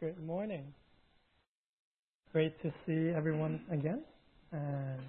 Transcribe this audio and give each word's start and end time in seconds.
Good 0.00 0.20
morning. 0.26 0.74
Great 2.32 2.60
to 2.62 2.72
see 2.84 3.12
everyone 3.16 3.60
again. 3.70 4.02
And 4.50 5.00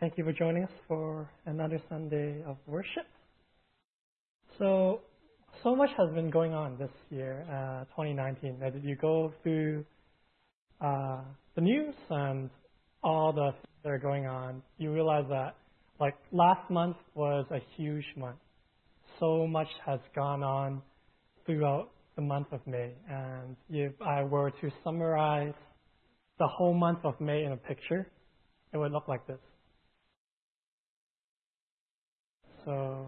thank 0.00 0.18
you 0.18 0.24
for 0.24 0.34
joining 0.34 0.64
us 0.64 0.70
for 0.86 1.30
another 1.46 1.80
Sunday 1.88 2.42
of 2.46 2.58
worship. 2.66 3.06
So, 4.58 5.00
so 5.62 5.74
much 5.74 5.88
has 5.96 6.14
been 6.14 6.28
going 6.28 6.52
on 6.52 6.76
this 6.78 6.90
year, 7.08 7.46
uh, 7.48 7.84
2019. 7.96 8.58
That 8.60 8.84
you 8.84 8.96
go 8.96 9.32
through 9.42 9.86
uh, 10.82 11.22
the 11.54 11.62
news 11.62 11.94
and 12.10 12.50
all 13.02 13.32
the 13.32 13.52
things 13.52 13.76
that 13.82 13.88
are 13.92 13.98
going 13.98 14.26
on, 14.26 14.62
you 14.76 14.92
realize 14.92 15.24
that 15.30 15.56
like 15.98 16.16
last 16.32 16.70
month 16.70 16.98
was 17.14 17.46
a 17.50 17.60
huge 17.78 18.04
month. 18.14 18.36
So 19.18 19.46
much 19.46 19.68
has 19.86 20.00
gone 20.14 20.42
on 20.42 20.82
throughout 21.46 21.88
the 22.16 22.22
month 22.22 22.48
of 22.52 22.66
May. 22.66 22.92
And 23.08 23.56
if 23.70 23.92
I 24.00 24.24
were 24.24 24.50
to 24.50 24.70
summarize 24.82 25.54
the 26.38 26.46
whole 26.46 26.74
month 26.74 27.00
of 27.04 27.20
May 27.20 27.44
in 27.44 27.52
a 27.52 27.56
picture, 27.56 28.06
it 28.72 28.78
would 28.78 28.92
look 28.92 29.08
like 29.08 29.26
this. 29.26 29.38
So 32.64 33.06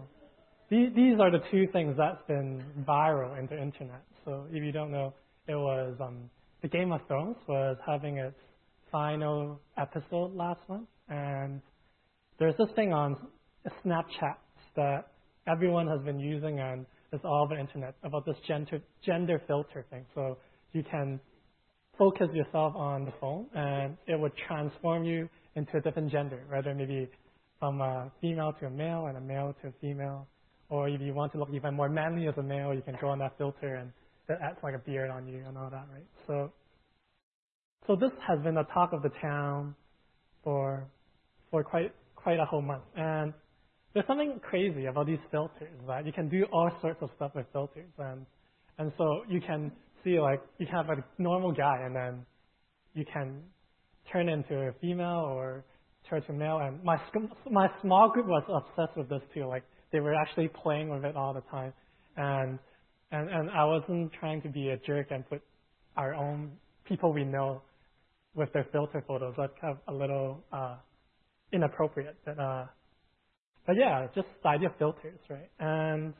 these, 0.69 1.19
are 1.19 1.31
the 1.31 1.41
two 1.51 1.67
things 1.73 1.95
that's 1.97 2.21
been 2.27 2.63
viral 2.87 3.37
in 3.37 3.47
the 3.47 3.61
internet. 3.61 4.03
So 4.23 4.45
if 4.51 4.63
you 4.63 4.71
don't 4.71 4.91
know, 4.91 5.13
it 5.47 5.55
was 5.55 5.95
um, 5.99 6.29
the 6.61 6.67
Game 6.67 6.91
of 6.91 7.01
Thrones 7.07 7.35
was 7.47 7.77
having 7.85 8.17
its 8.17 8.37
final 8.91 9.59
episode 9.77 10.33
last 10.35 10.59
month, 10.69 10.87
and 11.09 11.61
there's 12.37 12.55
this 12.57 12.69
thing 12.75 12.93
on 12.93 13.17
Snapchat 13.85 14.35
that 14.75 15.11
everyone 15.47 15.87
has 15.87 16.01
been 16.01 16.19
using, 16.19 16.59
and 16.59 16.85
it's 17.11 17.25
all 17.25 17.43
over 17.43 17.55
the 17.55 17.61
internet 17.61 17.95
about 18.03 18.25
this 18.25 18.35
gender 18.47 18.81
gender 19.05 19.41
filter 19.47 19.85
thing. 19.89 20.05
So 20.15 20.37
you 20.73 20.83
can 20.83 21.19
focus 21.97 22.29
yourself 22.33 22.75
on 22.75 23.05
the 23.05 23.13
phone, 23.19 23.47
and 23.53 23.97
it 24.07 24.19
would 24.19 24.31
transform 24.47 25.03
you 25.03 25.29
into 25.55 25.77
a 25.77 25.81
different 25.81 26.11
gender, 26.11 26.39
whether 26.49 26.73
maybe 26.73 27.09
from 27.59 27.81
a 27.81 28.11
female 28.21 28.53
to 28.59 28.67
a 28.67 28.69
male 28.69 29.07
and 29.07 29.17
a 29.17 29.21
male 29.21 29.53
to 29.61 29.67
a 29.67 29.73
female, 29.81 30.27
or 30.69 30.87
if 30.87 31.01
you 31.01 31.13
want 31.13 31.31
to 31.33 31.37
look 31.37 31.49
even 31.53 31.73
more 31.75 31.89
manly 31.89 32.27
as 32.27 32.35
a 32.37 32.43
male, 32.43 32.73
you 32.73 32.81
can 32.81 32.95
go 33.01 33.09
on 33.09 33.19
that 33.19 33.37
filter 33.37 33.75
and 33.75 33.91
it 34.29 34.37
adds 34.41 34.57
like 34.63 34.75
a 34.75 34.79
beard 34.79 35.09
on 35.09 35.27
you 35.27 35.43
and 35.47 35.57
all 35.57 35.69
that, 35.69 35.87
right? 35.91 36.05
So, 36.27 36.51
so 37.87 37.95
this 37.95 38.11
has 38.27 38.39
been 38.43 38.55
the 38.55 38.63
talk 38.73 38.93
of 38.93 39.01
the 39.01 39.11
town 39.21 39.75
for 40.43 40.87
for 41.51 41.63
quite 41.63 41.93
quite 42.15 42.39
a 42.39 42.45
whole 42.45 42.61
month, 42.61 42.83
and 42.95 43.33
there's 43.99 44.07
something 44.07 44.39
crazy 44.41 44.85
about 44.85 45.07
these 45.07 45.19
filters 45.29 45.77
that 45.85 46.05
you 46.05 46.13
can 46.13 46.29
do 46.29 46.45
all 46.53 46.71
sorts 46.79 47.01
of 47.01 47.09
stuff 47.17 47.31
with 47.35 47.45
filters, 47.51 47.91
and 47.97 48.25
and 48.77 48.93
so 48.97 49.23
you 49.27 49.41
can 49.41 49.73
see 50.05 50.21
like 50.21 50.41
you 50.57 50.65
can 50.65 50.75
have 50.75 50.89
a 50.89 51.03
normal 51.21 51.51
guy, 51.51 51.81
and 51.83 51.93
then 51.93 52.25
you 52.93 53.03
can 53.11 53.41
turn 54.09 54.29
into 54.29 54.55
a 54.55 54.71
female 54.79 55.25
or 55.27 55.65
turn 56.09 56.23
to 56.23 56.31
male. 56.31 56.59
And 56.59 56.81
my 56.81 56.95
my 57.51 57.67
small 57.81 58.09
group 58.09 58.27
was 58.27 58.43
obsessed 58.47 58.95
with 58.95 59.09
this 59.09 59.21
too. 59.33 59.47
Like 59.47 59.63
they 59.91 59.99
were 59.99 60.15
actually 60.15 60.47
playing 60.47 60.87
with 60.87 61.03
it 61.03 61.17
all 61.17 61.33
the 61.33 61.43
time, 61.51 61.73
and 62.15 62.57
and 63.11 63.29
and 63.29 63.49
I 63.49 63.65
wasn't 63.65 64.13
trying 64.17 64.41
to 64.43 64.47
be 64.47 64.69
a 64.69 64.77
jerk 64.77 65.07
and 65.11 65.27
put 65.27 65.41
our 65.97 66.13
own 66.13 66.53
people 66.87 67.11
we 67.11 67.25
know 67.25 67.63
with 68.33 68.53
their 68.53 68.65
filter 68.71 69.03
photos. 69.05 69.33
That's 69.37 69.51
kind 69.59 69.75
of 69.75 69.93
a 69.93 69.97
little 69.97 70.41
uh, 70.53 70.77
inappropriate, 71.51 72.15
but. 72.23 72.39
Uh, 72.39 72.65
but 73.65 73.75
yeah, 73.77 74.07
just 74.15 74.27
the 74.41 74.49
idea 74.49 74.69
of 74.69 74.75
filters, 74.77 75.19
right? 75.29 75.49
And 75.59 76.13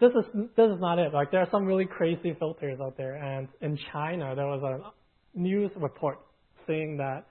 this 0.00 0.10
is 0.10 0.24
this 0.56 0.70
is 0.70 0.80
not 0.80 0.98
it. 0.98 1.12
Like 1.12 1.30
there 1.30 1.40
are 1.40 1.48
some 1.50 1.64
really 1.64 1.84
crazy 1.84 2.34
filters 2.38 2.78
out 2.80 2.96
there. 2.96 3.14
And 3.14 3.48
in 3.60 3.78
China, 3.92 4.34
there 4.34 4.46
was 4.46 4.62
a 4.62 5.38
news 5.38 5.70
report 5.76 6.18
saying 6.66 6.96
that 6.96 7.26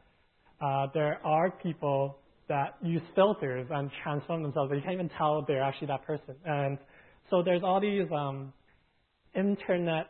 uh, 0.62 0.88
there 0.94 1.20
are 1.26 1.52
people 1.52 2.18
that 2.48 2.76
use 2.82 3.02
filters 3.16 3.68
and 3.72 3.90
transform 4.04 4.44
themselves. 4.44 4.72
You 4.74 4.82
can't 4.82 4.94
even 4.94 5.10
tell 5.18 5.44
they're 5.48 5.64
actually 5.64 5.88
that 5.88 6.06
person. 6.06 6.36
And 6.46 6.78
so 7.30 7.44
there's 7.44 7.62
all 7.64 7.80
these 7.80 8.08
um, 8.12 8.54
internet 9.36 10.08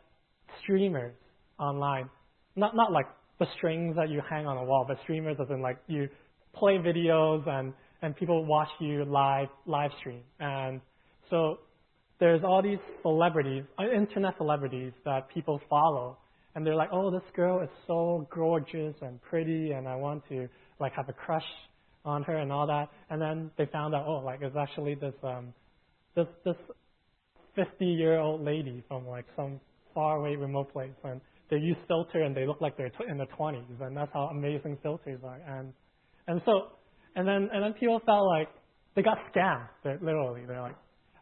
streamers 0.62 1.14
online. 1.58 2.08
Not 2.56 2.76
not 2.76 2.92
like 2.92 3.06
the 3.38 3.46
strings 3.56 3.96
that 3.96 4.10
you 4.10 4.20
hang 4.28 4.46
on 4.46 4.58
a 4.58 4.64
wall, 4.64 4.84
but 4.86 4.98
streamers 5.02 5.36
as 5.40 5.48
in 5.50 5.62
like 5.62 5.78
you 5.86 6.08
play 6.54 6.78
videos 6.78 7.48
and 7.48 7.72
and 8.02 8.16
people 8.16 8.44
watch 8.44 8.68
you 8.80 9.04
live 9.04 9.48
live 9.66 9.90
stream. 10.00 10.22
And 10.38 10.80
so 11.28 11.58
there's 12.18 12.42
all 12.44 12.62
these 12.62 12.78
celebrities, 13.02 13.64
uh, 13.78 13.90
internet 13.90 14.34
celebrities 14.36 14.92
that 15.04 15.28
people 15.32 15.60
follow, 15.68 16.18
and 16.54 16.66
they're 16.66 16.74
like, 16.74 16.90
oh, 16.92 17.10
this 17.10 17.22
girl 17.34 17.60
is 17.62 17.68
so 17.86 18.28
gorgeous 18.32 18.94
and 19.00 19.20
pretty, 19.22 19.72
and 19.72 19.88
I 19.88 19.96
want 19.96 20.22
to 20.28 20.48
like 20.78 20.92
have 20.94 21.08
a 21.08 21.12
crush 21.12 21.44
on 22.04 22.22
her 22.24 22.36
and 22.36 22.50
all 22.52 22.66
that. 22.66 22.88
And 23.10 23.20
then 23.20 23.50
they 23.56 23.66
found 23.66 23.94
out, 23.94 24.04
oh, 24.06 24.22
like 24.24 24.40
it's 24.42 24.56
actually 24.56 24.94
this 24.94 25.14
um, 25.22 25.54
this 26.14 26.26
this 26.44 26.56
50 27.56 27.84
year 27.84 28.18
old 28.18 28.44
lady 28.44 28.82
from 28.88 29.06
like 29.06 29.26
some 29.36 29.60
far 29.94 30.16
away 30.16 30.36
remote 30.36 30.72
place, 30.72 30.90
and 31.04 31.20
they 31.50 31.56
use 31.56 31.76
filter 31.88 32.22
and 32.22 32.36
they 32.36 32.46
look 32.46 32.60
like 32.60 32.76
they're 32.76 32.92
in 33.08 33.18
their 33.18 33.26
20s, 33.38 33.80
and 33.80 33.96
that's 33.96 34.12
how 34.12 34.24
amazing 34.26 34.78
filters 34.82 35.20
are. 35.24 35.40
And 35.46 35.72
and 36.26 36.40
so 36.44 36.72
and 37.20 37.28
then 37.28 37.50
and 37.52 37.62
then 37.62 37.72
people 37.74 38.00
felt 38.06 38.26
like 38.26 38.48
they 38.96 39.02
got 39.02 39.18
scammed. 39.34 39.68
They're, 39.84 39.98
literally, 40.00 40.42
they're 40.46 40.62
like, 40.62 40.76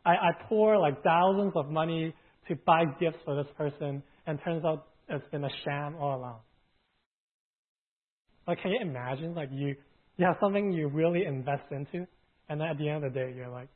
I, 0.07 0.13
I 0.13 0.31
pour 0.49 0.79
like 0.79 1.03
thousands 1.03 1.53
of 1.57 1.69
money 1.71 2.15
to 2.49 2.57
buy 2.65 2.85
gifts 3.01 3.19
for 3.25 3.37
this 3.37 3.53
person, 3.57 4.03
and 4.27 4.39
turns 4.45 4.65
out 4.65 4.87
it's 5.09 5.29
been 5.31 5.45
a 5.45 5.51
sham 5.65 5.97
all 5.97 6.19
along. 6.19 6.39
Like, 8.47 8.63
can 8.63 8.71
you 8.71 8.79
imagine? 8.81 9.35
Like, 9.35 9.51
you 9.53 9.75
you 10.17 10.25
have 10.25 10.37
something 10.41 10.73
you 10.73 10.89
really 10.89 11.25
invest 11.25 11.65
into, 11.71 12.07
and 12.49 12.61
then 12.61 12.69
at 12.69 12.79
the 12.79 12.89
end 12.89 13.05
of 13.05 13.13
the 13.13 13.19
day, 13.19 13.33
you're 13.37 13.49
like, 13.49 13.69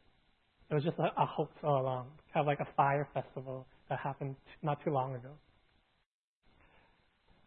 it 0.70 0.74
was 0.74 0.84
just 0.84 0.98
a, 0.98 1.02
a 1.20 1.26
hoax 1.26 1.52
all 1.64 1.82
along. 1.82 2.06
Kind 2.32 2.44
of 2.44 2.46
like 2.46 2.60
a 2.60 2.68
Fyre 2.76 3.08
Festival 3.12 3.66
that 3.90 3.98
happened 3.98 4.36
not 4.62 4.78
too 4.84 4.90
long 4.90 5.14
ago. 5.16 5.30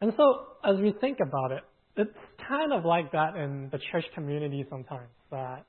And 0.01 0.11
so, 0.17 0.69
as 0.69 0.79
we 0.81 0.93
think 0.99 1.19
about 1.25 1.51
it, 1.51 1.63
it's 1.97 2.11
kind 2.47 2.73
of 2.73 2.85
like 2.85 3.11
that 3.11 3.35
in 3.35 3.69
the 3.71 3.79
church 3.91 4.05
community 4.13 4.65
sometimes. 4.69 5.09
That 5.31 5.65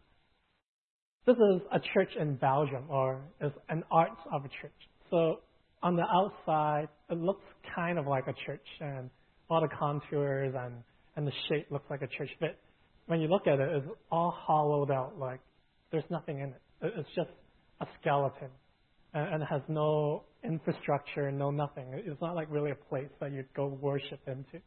this 1.26 1.36
is 1.36 1.62
a 1.72 1.80
church 1.94 2.10
in 2.18 2.36
Belgium, 2.36 2.84
or 2.88 3.20
is 3.40 3.52
an 3.68 3.84
arts 3.90 4.20
of 4.32 4.44
a 4.44 4.48
church. 4.48 4.72
So 5.10 5.40
on 5.82 5.96
the 5.96 6.02
outside, 6.02 6.88
it 7.10 7.18
looks 7.18 7.44
kind 7.74 7.98
of 7.98 8.06
like 8.06 8.26
a 8.26 8.34
church, 8.46 8.66
and 8.80 9.10
all 9.48 9.60
the 9.60 9.68
contours 9.68 10.54
and 10.56 10.74
and 11.16 11.26
the 11.26 11.32
shape 11.48 11.66
looks 11.70 11.88
like 11.90 12.02
a 12.02 12.08
church. 12.08 12.30
But 12.40 12.58
when 13.06 13.20
you 13.20 13.28
look 13.28 13.46
at 13.46 13.58
it, 13.60 13.68
it's 13.72 13.86
all 14.10 14.34
hollowed 14.36 14.90
out. 14.90 15.18
Like 15.18 15.40
there's 15.90 16.04
nothing 16.10 16.40
in 16.40 16.48
it. 16.50 16.62
It's 16.82 17.08
just 17.14 17.30
a 17.80 17.86
skeleton, 18.00 18.50
and, 19.14 19.34
and 19.34 19.42
it 19.42 19.46
has 19.46 19.62
no 19.68 20.24
infrastructure, 20.44 21.30
no 21.30 21.50
nothing. 21.50 21.86
It's 21.92 22.20
not 22.20 22.34
like 22.34 22.48
really 22.50 22.70
a 22.72 22.88
place 22.88 23.08
that 23.20 23.32
you'd 23.32 23.52
go 23.54 23.66
worship 23.66 24.20
into. 24.26 24.60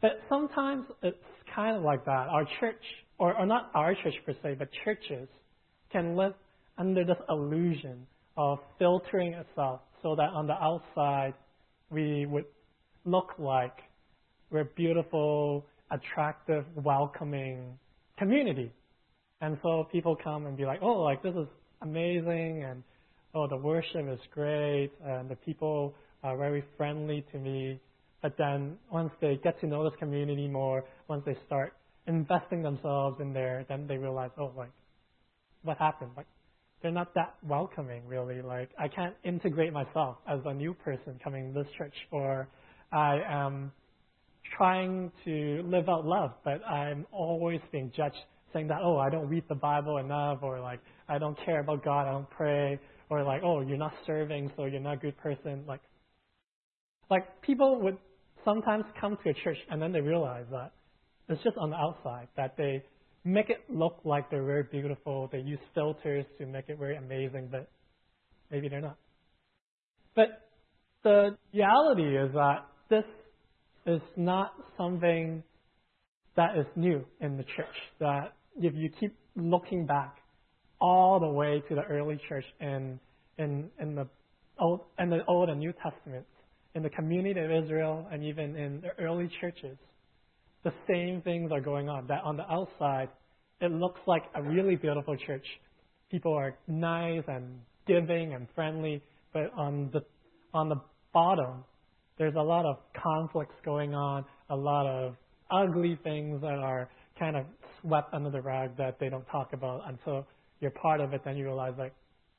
But 0.00 0.20
sometimes 0.28 0.86
it's 1.02 1.16
kind 1.54 1.76
of 1.76 1.82
like 1.82 2.04
that. 2.06 2.28
Our 2.28 2.46
church, 2.58 2.82
or, 3.18 3.36
or 3.36 3.46
not 3.46 3.70
our 3.74 3.94
church 3.94 4.14
per 4.24 4.34
se, 4.42 4.56
but 4.58 4.68
churches 4.84 5.28
can 5.92 6.16
live 6.16 6.34
under 6.78 7.04
this 7.04 7.18
illusion 7.28 8.06
of 8.36 8.58
filtering 8.78 9.34
itself 9.34 9.80
so 10.02 10.14
that 10.16 10.30
on 10.30 10.46
the 10.46 10.54
outside 10.54 11.34
we 11.90 12.24
would 12.26 12.46
look 13.04 13.32
like 13.38 13.76
we're 14.50 14.64
beautiful, 14.64 15.66
attractive, 15.90 16.64
welcoming 16.74 17.78
community. 18.18 18.72
And 19.40 19.58
so 19.62 19.86
people 19.90 20.16
come 20.22 20.46
and 20.46 20.56
be 20.56 20.64
like, 20.64 20.80
oh, 20.82 21.02
like 21.02 21.22
this 21.22 21.34
is 21.34 21.46
amazing, 21.82 22.64
and 22.64 22.82
oh, 23.34 23.46
the 23.46 23.56
worship 23.56 24.06
is 24.08 24.18
great, 24.32 24.90
and 25.04 25.28
the 25.28 25.36
people 25.36 25.94
are 26.22 26.36
very 26.36 26.64
friendly 26.76 27.24
to 27.32 27.38
me. 27.38 27.80
But 28.22 28.36
then 28.36 28.76
once 28.92 29.12
they 29.20 29.40
get 29.42 29.60
to 29.60 29.66
know 29.66 29.84
this 29.88 29.98
community 29.98 30.48
more, 30.48 30.84
once 31.08 31.22
they 31.24 31.36
start 31.46 31.74
investing 32.06 32.62
themselves 32.62 33.20
in 33.20 33.32
there, 33.32 33.64
then 33.68 33.86
they 33.86 33.96
realize, 33.96 34.30
oh, 34.38 34.52
like, 34.56 34.72
what 35.62 35.78
happened? 35.78 36.10
Like, 36.16 36.26
they're 36.82 36.90
not 36.90 37.14
that 37.14 37.34
welcoming, 37.42 38.06
really. 38.06 38.42
Like, 38.42 38.70
I 38.78 38.88
can't 38.88 39.14
integrate 39.24 39.72
myself 39.72 40.16
as 40.28 40.40
a 40.44 40.54
new 40.54 40.74
person 40.74 41.20
coming 41.22 41.52
to 41.52 41.62
this 41.62 41.72
church, 41.76 41.94
or 42.10 42.48
I 42.92 43.20
am 43.28 43.72
trying 44.56 45.12
to 45.24 45.62
live 45.64 45.88
out 45.88 46.06
love, 46.06 46.32
but 46.44 46.64
I'm 46.66 47.06
always 47.12 47.60
being 47.70 47.92
judged, 47.96 48.16
saying 48.52 48.68
that, 48.68 48.78
oh, 48.82 48.96
I 48.96 49.10
don't 49.10 49.28
read 49.28 49.44
the 49.48 49.54
Bible 49.54 49.98
enough, 49.98 50.38
or 50.42 50.60
like, 50.60 50.80
I 51.08 51.18
don't 51.18 51.38
care 51.44 51.60
about 51.60 51.84
God, 51.84 52.08
I 52.08 52.12
don't 52.12 52.30
pray, 52.30 52.78
or 53.10 53.22
like, 53.24 53.42
oh, 53.44 53.60
you're 53.60 53.76
not 53.78 53.92
serving, 54.06 54.50
so 54.56 54.64
you're 54.64 54.80
not 54.80 54.94
a 54.94 54.96
good 54.96 55.16
person. 55.18 55.64
Like, 55.66 55.80
like 57.10 57.42
people 57.42 57.80
would 57.82 57.98
sometimes 58.44 58.84
come 59.00 59.16
to 59.22 59.30
a 59.30 59.34
church 59.34 59.58
and 59.70 59.80
then 59.80 59.92
they 59.92 60.00
realize 60.00 60.46
that 60.50 60.72
it's 61.28 61.42
just 61.42 61.56
on 61.56 61.70
the 61.70 61.76
outside, 61.76 62.28
that 62.36 62.56
they 62.56 62.82
make 63.24 63.50
it 63.50 63.58
look 63.68 64.00
like 64.04 64.30
they're 64.30 64.44
very 64.44 64.64
beautiful. 64.64 65.28
They 65.30 65.38
use 65.38 65.60
filters 65.74 66.24
to 66.38 66.46
make 66.46 66.68
it 66.68 66.78
very 66.78 66.96
amazing, 66.96 67.48
but 67.50 67.70
maybe 68.50 68.68
they're 68.68 68.80
not. 68.80 68.96
But 70.16 70.48
the 71.04 71.36
reality 71.54 72.16
is 72.16 72.32
that 72.34 72.66
this 72.88 73.04
is 73.86 74.00
not 74.16 74.52
something 74.76 75.42
that 76.36 76.56
is 76.56 76.66
new 76.76 77.04
in 77.20 77.36
the 77.36 77.44
church. 77.44 77.76
That 78.00 78.32
if 78.56 78.74
you 78.74 78.90
keep 78.98 79.16
looking 79.36 79.86
back 79.86 80.16
all 80.80 81.20
the 81.20 81.28
way 81.28 81.62
to 81.68 81.74
the 81.74 81.82
early 81.82 82.18
church 82.28 82.44
in 82.60 82.98
in 83.38 83.70
in 83.80 83.94
the 83.94 84.06
old 84.58 84.80
in 84.98 85.10
the 85.10 85.24
Old 85.26 85.48
and 85.48 85.60
New 85.60 85.72
Testaments, 85.72 86.28
in 86.74 86.82
the 86.82 86.90
community 86.90 87.40
of 87.40 87.50
Israel, 87.50 88.06
and 88.12 88.22
even 88.24 88.56
in 88.56 88.80
the 88.80 88.90
early 89.02 89.30
churches, 89.40 89.76
the 90.64 90.72
same 90.88 91.22
things 91.22 91.50
are 91.52 91.60
going 91.60 91.88
on. 91.88 92.06
That 92.06 92.22
on 92.22 92.36
the 92.36 92.50
outside, 92.50 93.08
it 93.60 93.72
looks 93.72 94.00
like 94.06 94.22
a 94.34 94.42
really 94.42 94.76
beautiful 94.76 95.16
church. 95.16 95.46
People 96.10 96.34
are 96.34 96.56
nice 96.68 97.24
and 97.28 97.60
giving 97.86 98.34
and 98.34 98.46
friendly, 98.54 99.02
but 99.32 99.52
on 99.56 99.90
the 99.92 100.00
on 100.52 100.68
the 100.68 100.80
bottom, 101.12 101.64
there's 102.18 102.34
a 102.34 102.42
lot 102.42 102.66
of 102.66 102.76
conflicts 103.00 103.54
going 103.64 103.94
on, 103.94 104.24
a 104.50 104.56
lot 104.56 104.86
of 104.86 105.14
ugly 105.50 105.98
things 106.02 106.40
that 106.40 106.58
are 106.58 106.88
kind 107.18 107.36
of 107.36 107.44
swept 107.80 108.12
under 108.14 108.30
the 108.30 108.40
rug 108.40 108.76
that 108.76 108.98
they 108.98 109.08
don't 109.08 109.26
talk 109.26 109.52
about 109.52 109.82
until 109.88 110.26
you're 110.60 110.70
part 110.70 111.00
of 111.00 111.12
it. 111.12 111.22
Then 111.24 111.36
you 111.36 111.44
realize 111.44 111.74
like, 111.78 111.94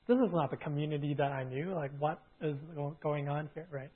this 0.07 0.17
is 0.17 0.33
not 0.33 0.51
the 0.51 0.57
community 0.57 1.13
that 1.17 1.31
I 1.31 1.43
knew. 1.43 1.73
Like, 1.73 1.91
what 1.99 2.21
is 2.41 2.55
going 3.01 3.29
on 3.29 3.49
here, 3.53 3.67
right? 3.71 3.91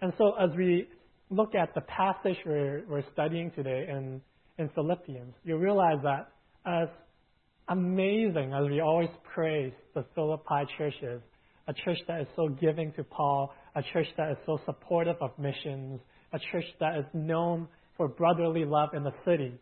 And 0.00 0.12
so 0.18 0.34
as 0.34 0.50
we 0.56 0.88
look 1.30 1.54
at 1.54 1.74
the 1.74 1.80
passage 1.82 2.36
we're, 2.44 2.84
we're 2.88 3.04
studying 3.12 3.50
today 3.52 3.86
in, 3.88 4.20
in 4.58 4.68
Philippians, 4.74 5.34
you 5.44 5.56
realize 5.56 5.98
that 6.02 6.28
as 6.66 6.88
amazing 7.68 8.52
as 8.52 8.68
we 8.68 8.80
always 8.80 9.08
praise 9.34 9.72
the 9.94 10.04
Philippi 10.14 10.66
churches, 10.78 11.20
a 11.68 11.72
church 11.72 11.98
that 12.06 12.20
is 12.20 12.26
so 12.36 12.48
giving 12.48 12.92
to 12.92 13.04
Paul, 13.04 13.52
a 13.74 13.82
church 13.92 14.06
that 14.16 14.30
is 14.30 14.36
so 14.46 14.60
supportive 14.64 15.16
of 15.20 15.30
missions, 15.38 16.00
a 16.32 16.38
church 16.52 16.64
that 16.80 16.98
is 16.98 17.04
known 17.12 17.66
for 17.96 18.08
brotherly 18.08 18.64
love 18.64 18.90
in 18.94 19.02
the 19.02 19.14
city, 19.24 19.54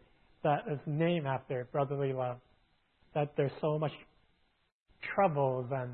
that 0.43 0.65
is 0.71 0.79
named 0.87 1.27
after 1.27 1.67
brotherly 1.73 2.13
love, 2.13 2.37
that 3.15 3.33
there's 3.37 3.53
so 3.61 3.79
much 3.79 3.93
troubles 5.15 5.67
and 5.71 5.93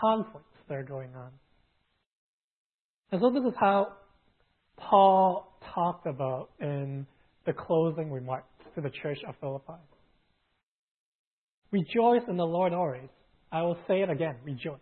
conflicts 0.00 0.46
that 0.68 0.74
are 0.74 0.82
going 0.82 1.10
on. 1.14 1.30
And 3.12 3.20
so 3.20 3.30
this 3.30 3.44
is 3.44 3.54
how 3.60 3.92
Paul 4.78 5.52
talked 5.74 6.06
about 6.06 6.48
in 6.60 7.06
the 7.44 7.52
closing 7.52 8.10
remarks 8.10 8.48
to 8.74 8.80
the 8.80 8.90
church 9.02 9.18
of 9.28 9.34
Philippi. 9.38 9.80
Rejoice 11.70 12.22
in 12.28 12.36
the 12.38 12.44
Lord 12.44 12.72
always. 12.72 13.08
I 13.52 13.62
will 13.62 13.76
say 13.86 14.00
it 14.00 14.08
again, 14.08 14.36
rejoice. 14.44 14.78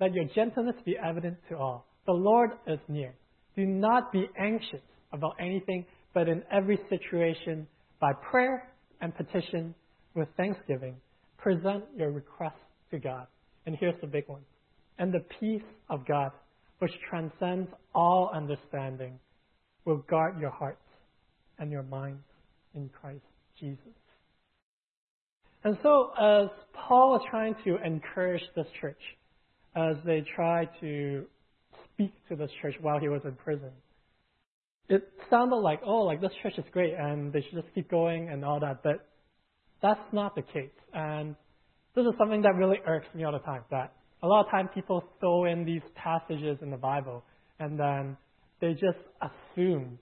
Let 0.00 0.14
your 0.14 0.26
gentleness 0.34 0.76
be 0.84 0.96
evident 0.96 1.38
to 1.48 1.56
all. 1.56 1.86
The 2.06 2.12
Lord 2.12 2.50
is 2.68 2.78
near. 2.88 3.14
Do 3.56 3.66
not 3.66 4.12
be 4.12 4.28
anxious 4.38 4.82
about 5.12 5.34
anything, 5.40 5.86
but 6.14 6.28
in 6.28 6.42
every 6.52 6.78
situation, 6.88 7.66
by 8.00 8.12
prayer 8.30 8.68
and 9.00 9.12
petition, 9.16 9.74
with 10.14 10.28
thanksgiving, 10.36 10.96
present 11.36 11.84
your 11.96 12.12
requests 12.12 12.52
to 12.92 12.98
God. 12.98 13.26
And 13.66 13.76
here's 13.78 14.00
the 14.00 14.06
big 14.06 14.28
one. 14.28 14.42
And 14.98 15.12
the 15.12 15.24
peace 15.40 15.66
of 15.90 16.06
God, 16.06 16.30
which 16.78 16.92
transcends 17.08 17.68
all 17.94 18.30
understanding, 18.34 19.18
will 19.84 19.98
guard 20.08 20.38
your 20.38 20.50
hearts 20.50 20.82
and 21.58 21.70
your 21.70 21.82
minds 21.82 22.24
in 22.74 22.90
Christ 23.00 23.24
Jesus. 23.58 23.78
And 25.64 25.76
so, 25.82 26.12
as 26.20 26.48
Paul 26.74 27.16
is 27.16 27.22
trying 27.30 27.56
to 27.64 27.76
encourage 27.84 28.42
this 28.54 28.66
church, 28.80 29.00
as 29.74 29.96
they 30.04 30.24
try 30.34 30.68
to 30.80 31.24
speak 31.92 32.12
to 32.28 32.36
this 32.36 32.50
church 32.62 32.74
while 32.80 33.00
he 33.00 33.08
was 33.08 33.22
in 33.24 33.32
prison, 33.32 33.70
it 34.88 35.08
sounded 35.28 35.56
like, 35.56 35.80
oh, 35.84 36.02
like 36.02 36.20
this 36.20 36.30
church 36.42 36.54
is 36.58 36.64
great 36.72 36.94
and 36.94 37.32
they 37.32 37.40
should 37.40 37.62
just 37.62 37.74
keep 37.74 37.90
going 37.90 38.28
and 38.28 38.44
all 38.44 38.60
that, 38.60 38.82
but 38.82 39.08
that's 39.82 40.12
not 40.12 40.34
the 40.34 40.42
case. 40.42 40.70
And 40.92 41.34
this 41.94 42.04
is 42.04 42.12
something 42.18 42.42
that 42.42 42.54
really 42.54 42.78
irks 42.86 43.06
me 43.14 43.24
all 43.24 43.32
the 43.32 43.38
time, 43.40 43.62
that 43.70 43.92
a 44.22 44.26
lot 44.26 44.44
of 44.44 44.50
times 44.50 44.70
people 44.74 45.04
throw 45.20 45.44
in 45.44 45.64
these 45.64 45.82
passages 45.94 46.58
in 46.62 46.70
the 46.70 46.76
Bible 46.76 47.22
and 47.58 47.78
then 47.78 48.16
they 48.60 48.72
just 48.72 48.98
assume 49.20 49.98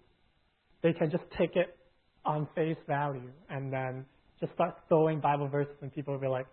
they 0.83 0.93
can 0.93 1.11
just 1.11 1.25
take 1.39 1.57
it 1.57 1.77
on 2.25 2.49
face 2.55 2.77
value 2.87 3.31
and 3.51 3.73
then 3.73 4.05
just 4.41 4.53
start 4.55 4.77
throwing 4.89 5.21
Bible 5.21 5.49
verses 5.49 5.75
and 5.83 5.93
people 5.93 6.15
will 6.15 6.21
be 6.21 6.29
like, 6.29 6.47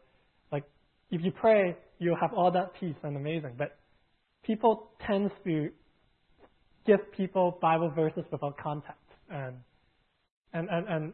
like, 0.51 0.63
if 1.11 1.21
you 1.23 1.31
pray, 1.31 1.75
you'll 1.99 2.19
have 2.19 2.33
all 2.33 2.51
that 2.51 2.73
peace 2.79 2.95
and 3.03 3.15
amazing. 3.15 3.55
But 3.57 3.77
people 4.43 4.89
tend 5.05 5.31
to 5.45 5.69
give 6.85 6.99
people 7.15 7.57
Bible 7.61 7.91
verses 7.95 8.23
without 8.31 8.57
context. 8.57 8.97
And, 9.29 9.55
and, 10.53 10.67
and, 10.69 10.87
and 10.87 11.13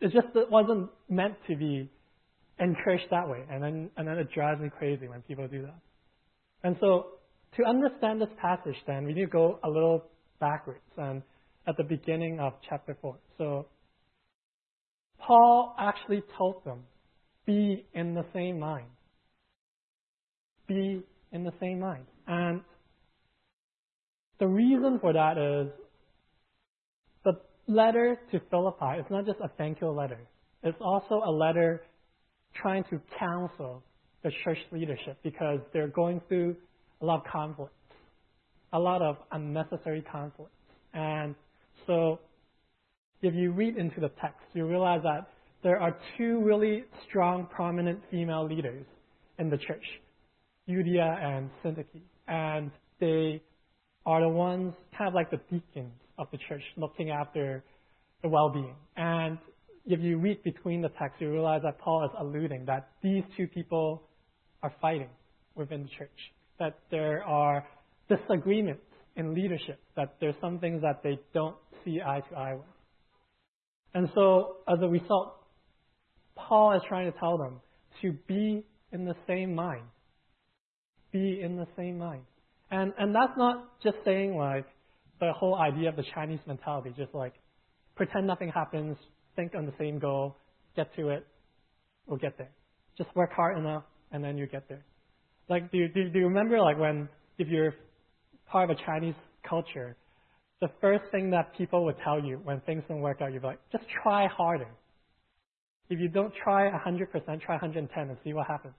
it 0.00 0.12
just 0.12 0.28
it 0.34 0.50
wasn't 0.50 0.90
meant 1.08 1.34
to 1.48 1.56
be 1.56 1.90
encouraged 2.58 3.06
that 3.10 3.28
way. 3.28 3.44
And 3.50 3.62
then, 3.62 3.90
and 3.96 4.08
then 4.08 4.18
it 4.18 4.28
drives 4.32 4.60
me 4.60 4.70
crazy 4.76 5.08
when 5.08 5.22
people 5.22 5.46
do 5.48 5.62
that. 5.62 5.78
And 6.62 6.76
so 6.80 7.06
to 7.56 7.64
understand 7.64 8.20
this 8.20 8.28
passage, 8.40 8.76
then 8.86 9.06
we 9.06 9.14
need 9.14 9.24
to 9.24 9.30
go 9.30 9.58
a 9.62 9.68
little 9.68 10.04
backwards 10.40 10.80
and 10.96 11.22
at 11.66 11.76
the 11.76 11.84
beginning 11.84 12.38
of 12.40 12.52
chapter 12.68 12.96
4. 13.00 13.16
So 13.38 13.66
Paul 15.18 15.74
actually 15.78 16.22
told 16.36 16.64
them, 16.64 16.80
be 17.46 17.84
in 17.94 18.14
the 18.14 18.24
same 18.34 18.58
mind. 18.58 18.86
Be 20.68 21.02
in 21.32 21.44
the 21.44 21.52
same 21.60 21.80
mind. 21.80 22.06
And 22.26 22.60
the 24.38 24.46
reason 24.46 24.98
for 25.00 25.12
that 25.12 25.38
is 25.38 25.72
the 27.24 27.32
letter 27.66 28.18
to 28.32 28.40
Philippi 28.50 29.00
is 29.00 29.06
not 29.10 29.26
just 29.26 29.38
a 29.42 29.48
thank 29.56 29.80
you 29.80 29.88
letter. 29.88 30.18
It's 30.62 30.78
also 30.80 31.22
a 31.24 31.30
letter 31.30 31.82
trying 32.60 32.84
to 32.84 33.00
counsel 33.18 33.82
the 34.22 34.30
church 34.44 34.58
leadership 34.72 35.18
because 35.22 35.60
they're 35.72 35.88
going 35.88 36.20
through 36.28 36.56
a 37.00 37.04
lot 37.04 37.18
of 37.24 37.32
conflicts, 37.32 37.72
a 38.72 38.78
lot 38.78 39.02
of 39.02 39.16
unnecessary 39.32 40.02
conflicts. 40.10 40.52
And 40.94 41.34
so 41.86 42.18
if 43.22 43.34
you 43.34 43.52
read 43.52 43.76
into 43.76 44.00
the 44.00 44.10
text, 44.20 44.40
you 44.54 44.66
realize 44.66 45.00
that 45.02 45.28
there 45.62 45.80
are 45.80 45.96
two 46.16 46.40
really 46.42 46.84
strong, 47.08 47.46
prominent 47.46 48.00
female 48.10 48.46
leaders 48.46 48.84
in 49.38 49.50
the 49.50 49.58
church, 49.58 49.84
Euodia 50.68 51.22
and 51.22 51.50
Syntyche. 51.64 52.02
And 52.28 52.70
they 53.00 53.42
are 54.04 54.20
the 54.20 54.28
ones, 54.28 54.74
kind 54.96 55.08
of 55.08 55.14
like 55.14 55.30
the 55.30 55.40
deacons 55.50 55.92
of 56.18 56.28
the 56.30 56.38
church, 56.48 56.62
looking 56.76 57.10
after 57.10 57.64
the 58.22 58.28
well-being. 58.28 58.74
And 58.96 59.38
if 59.86 60.00
you 60.00 60.18
read 60.18 60.42
between 60.42 60.82
the 60.82 60.88
texts, 60.88 61.20
you 61.20 61.30
realize 61.30 61.62
that 61.62 61.78
Paul 61.78 62.04
is 62.04 62.10
alluding 62.18 62.64
that 62.66 62.90
these 63.02 63.22
two 63.36 63.46
people 63.46 64.02
are 64.62 64.72
fighting 64.80 65.10
within 65.54 65.84
the 65.84 65.88
church 65.88 66.10
that 66.58 66.78
there 66.90 67.22
are 67.24 67.66
disagreements 68.08 68.82
in 69.16 69.34
leadership, 69.34 69.80
that 69.96 70.16
there's 70.20 70.34
some 70.40 70.58
things 70.58 70.82
that 70.82 71.02
they 71.02 71.18
don't 71.32 71.56
see 71.84 72.00
eye 72.04 72.20
to 72.30 72.36
eye 72.36 72.54
with. 72.54 72.64
And 73.94 74.08
so, 74.14 74.56
as 74.68 74.78
a 74.82 74.88
result, 74.88 75.36
Paul 76.34 76.74
is 76.74 76.82
trying 76.88 77.10
to 77.10 77.18
tell 77.18 77.38
them 77.38 77.60
to 78.02 78.12
be 78.26 78.62
in 78.92 79.04
the 79.04 79.14
same 79.26 79.54
mind. 79.54 79.84
Be 81.12 81.40
in 81.42 81.56
the 81.56 81.66
same 81.76 81.98
mind. 81.98 82.22
And, 82.70 82.92
and 82.98 83.14
that's 83.14 83.32
not 83.38 83.80
just 83.82 83.96
saying 84.04 84.36
like 84.36 84.66
the 85.18 85.32
whole 85.32 85.54
idea 85.54 85.88
of 85.88 85.96
the 85.96 86.04
Chinese 86.14 86.40
mentality, 86.46 86.92
just 86.96 87.14
like 87.14 87.32
pretend 87.94 88.26
nothing 88.26 88.50
happens, 88.54 88.98
think 89.36 89.54
on 89.54 89.66
the 89.66 89.72
same 89.78 89.98
goal, 89.98 90.36
get 90.74 90.94
to 90.96 91.10
it, 91.10 91.26
we'll 92.06 92.18
get 92.18 92.36
there. 92.38 92.50
Just 92.98 93.14
work 93.14 93.32
hard 93.32 93.58
enough, 93.58 93.84
and 94.10 94.24
then 94.24 94.36
you 94.36 94.46
get 94.46 94.68
there. 94.68 94.84
Like, 95.48 95.70
do 95.70 95.78
you, 95.78 95.88
do, 95.88 96.08
do 96.08 96.18
you 96.18 96.26
remember 96.26 96.60
like 96.60 96.78
when, 96.78 97.08
if 97.38 97.48
you're 97.48 97.74
part 98.50 98.70
of 98.70 98.76
a 98.76 98.80
Chinese 98.84 99.14
culture, 99.48 99.96
the 100.60 100.68
first 100.80 101.04
thing 101.10 101.30
that 101.30 101.56
people 101.56 101.84
would 101.84 101.96
tell 102.02 102.22
you 102.22 102.40
when 102.42 102.60
things 102.60 102.82
don't 102.88 103.00
work 103.00 103.20
out, 103.20 103.32
you'd 103.32 103.42
be 103.42 103.48
like, 103.48 103.60
just 103.70 103.84
try 104.02 104.26
harder. 104.26 104.68
If 105.88 106.00
you 106.00 106.08
don't 106.08 106.32
try 106.42 106.70
100%, 106.70 107.10
try 107.40 107.54
110 107.54 108.08
and 108.08 108.16
see 108.24 108.32
what 108.32 108.46
happens. 108.46 108.74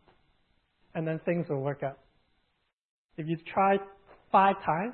And 0.96 1.08
then 1.08 1.20
things 1.26 1.48
will 1.48 1.62
work 1.62 1.84
out. 1.84 2.00
If 3.18 3.28
you 3.28 3.38
try 3.54 3.78
five 4.32 4.56
times, 4.66 4.94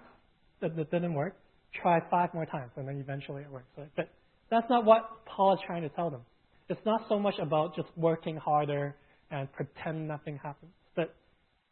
that, 0.62 0.76
that 0.76 0.92
didn't 0.92 1.14
work, 1.14 1.36
try 1.82 2.00
five 2.10 2.34
more 2.34 2.46
times, 2.46 2.72
and 2.76 2.88
then 2.88 2.98
eventually 2.98 3.42
it 3.42 3.50
works. 3.50 3.68
Right? 3.78 3.90
But 3.96 4.10
that's 4.50 4.70
not 4.70 4.86
what 4.86 5.26
Paul 5.26 5.54
is 5.54 5.60
trying 5.66 5.82
to 5.84 5.90
tell 5.90 6.10
them. 6.10 6.22
It's 6.70 6.80
not 6.86 7.02
so 7.10 7.20
much 7.20 7.36
about 7.42 7.76
just 7.76 7.90
working 7.96 8.38
harder 8.38 8.96
and 9.32 9.52
pretend 9.54 10.08
nothing 10.08 10.40
happens. 10.42 10.72
But 10.96 11.14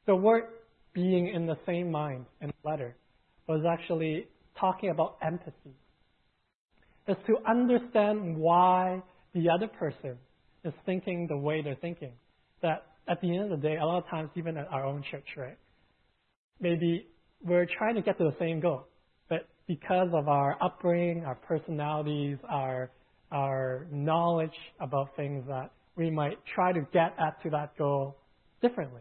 the 0.05 0.15
word 0.15 0.43
being 0.93 1.27
in 1.27 1.45
the 1.45 1.57
same 1.65 1.91
mind 1.91 2.25
in 2.41 2.47
the 2.47 2.69
letter 2.69 2.95
was 3.47 3.63
actually 3.69 4.27
talking 4.59 4.89
about 4.89 5.17
empathy. 5.21 5.75
It's 7.07 7.19
to 7.27 7.37
understand 7.49 8.37
why 8.37 9.01
the 9.33 9.49
other 9.49 9.67
person 9.67 10.17
is 10.63 10.73
thinking 10.85 11.27
the 11.27 11.37
way 11.37 11.61
they're 11.61 11.75
thinking. 11.75 12.13
That 12.61 12.85
at 13.07 13.21
the 13.21 13.35
end 13.35 13.51
of 13.51 13.61
the 13.61 13.67
day, 13.67 13.77
a 13.77 13.85
lot 13.85 14.03
of 14.03 14.09
times, 14.09 14.29
even 14.35 14.57
at 14.57 14.67
our 14.67 14.85
own 14.85 15.03
church, 15.09 15.25
right? 15.35 15.57
Maybe 16.59 17.07
we're 17.43 17.67
trying 17.77 17.95
to 17.95 18.01
get 18.01 18.17
to 18.19 18.25
the 18.25 18.35
same 18.39 18.59
goal. 18.59 18.85
Because 19.71 20.09
of 20.11 20.27
our 20.27 20.57
upbringing, 20.61 21.23
our 21.23 21.35
personalities, 21.35 22.37
our, 22.49 22.91
our 23.31 23.87
knowledge 23.89 24.51
about 24.81 25.15
things 25.15 25.45
that 25.47 25.71
we 25.95 26.09
might 26.09 26.37
try 26.53 26.73
to 26.73 26.81
get 26.91 27.15
at 27.17 27.41
to 27.43 27.49
that 27.51 27.77
goal 27.77 28.17
differently. 28.61 28.99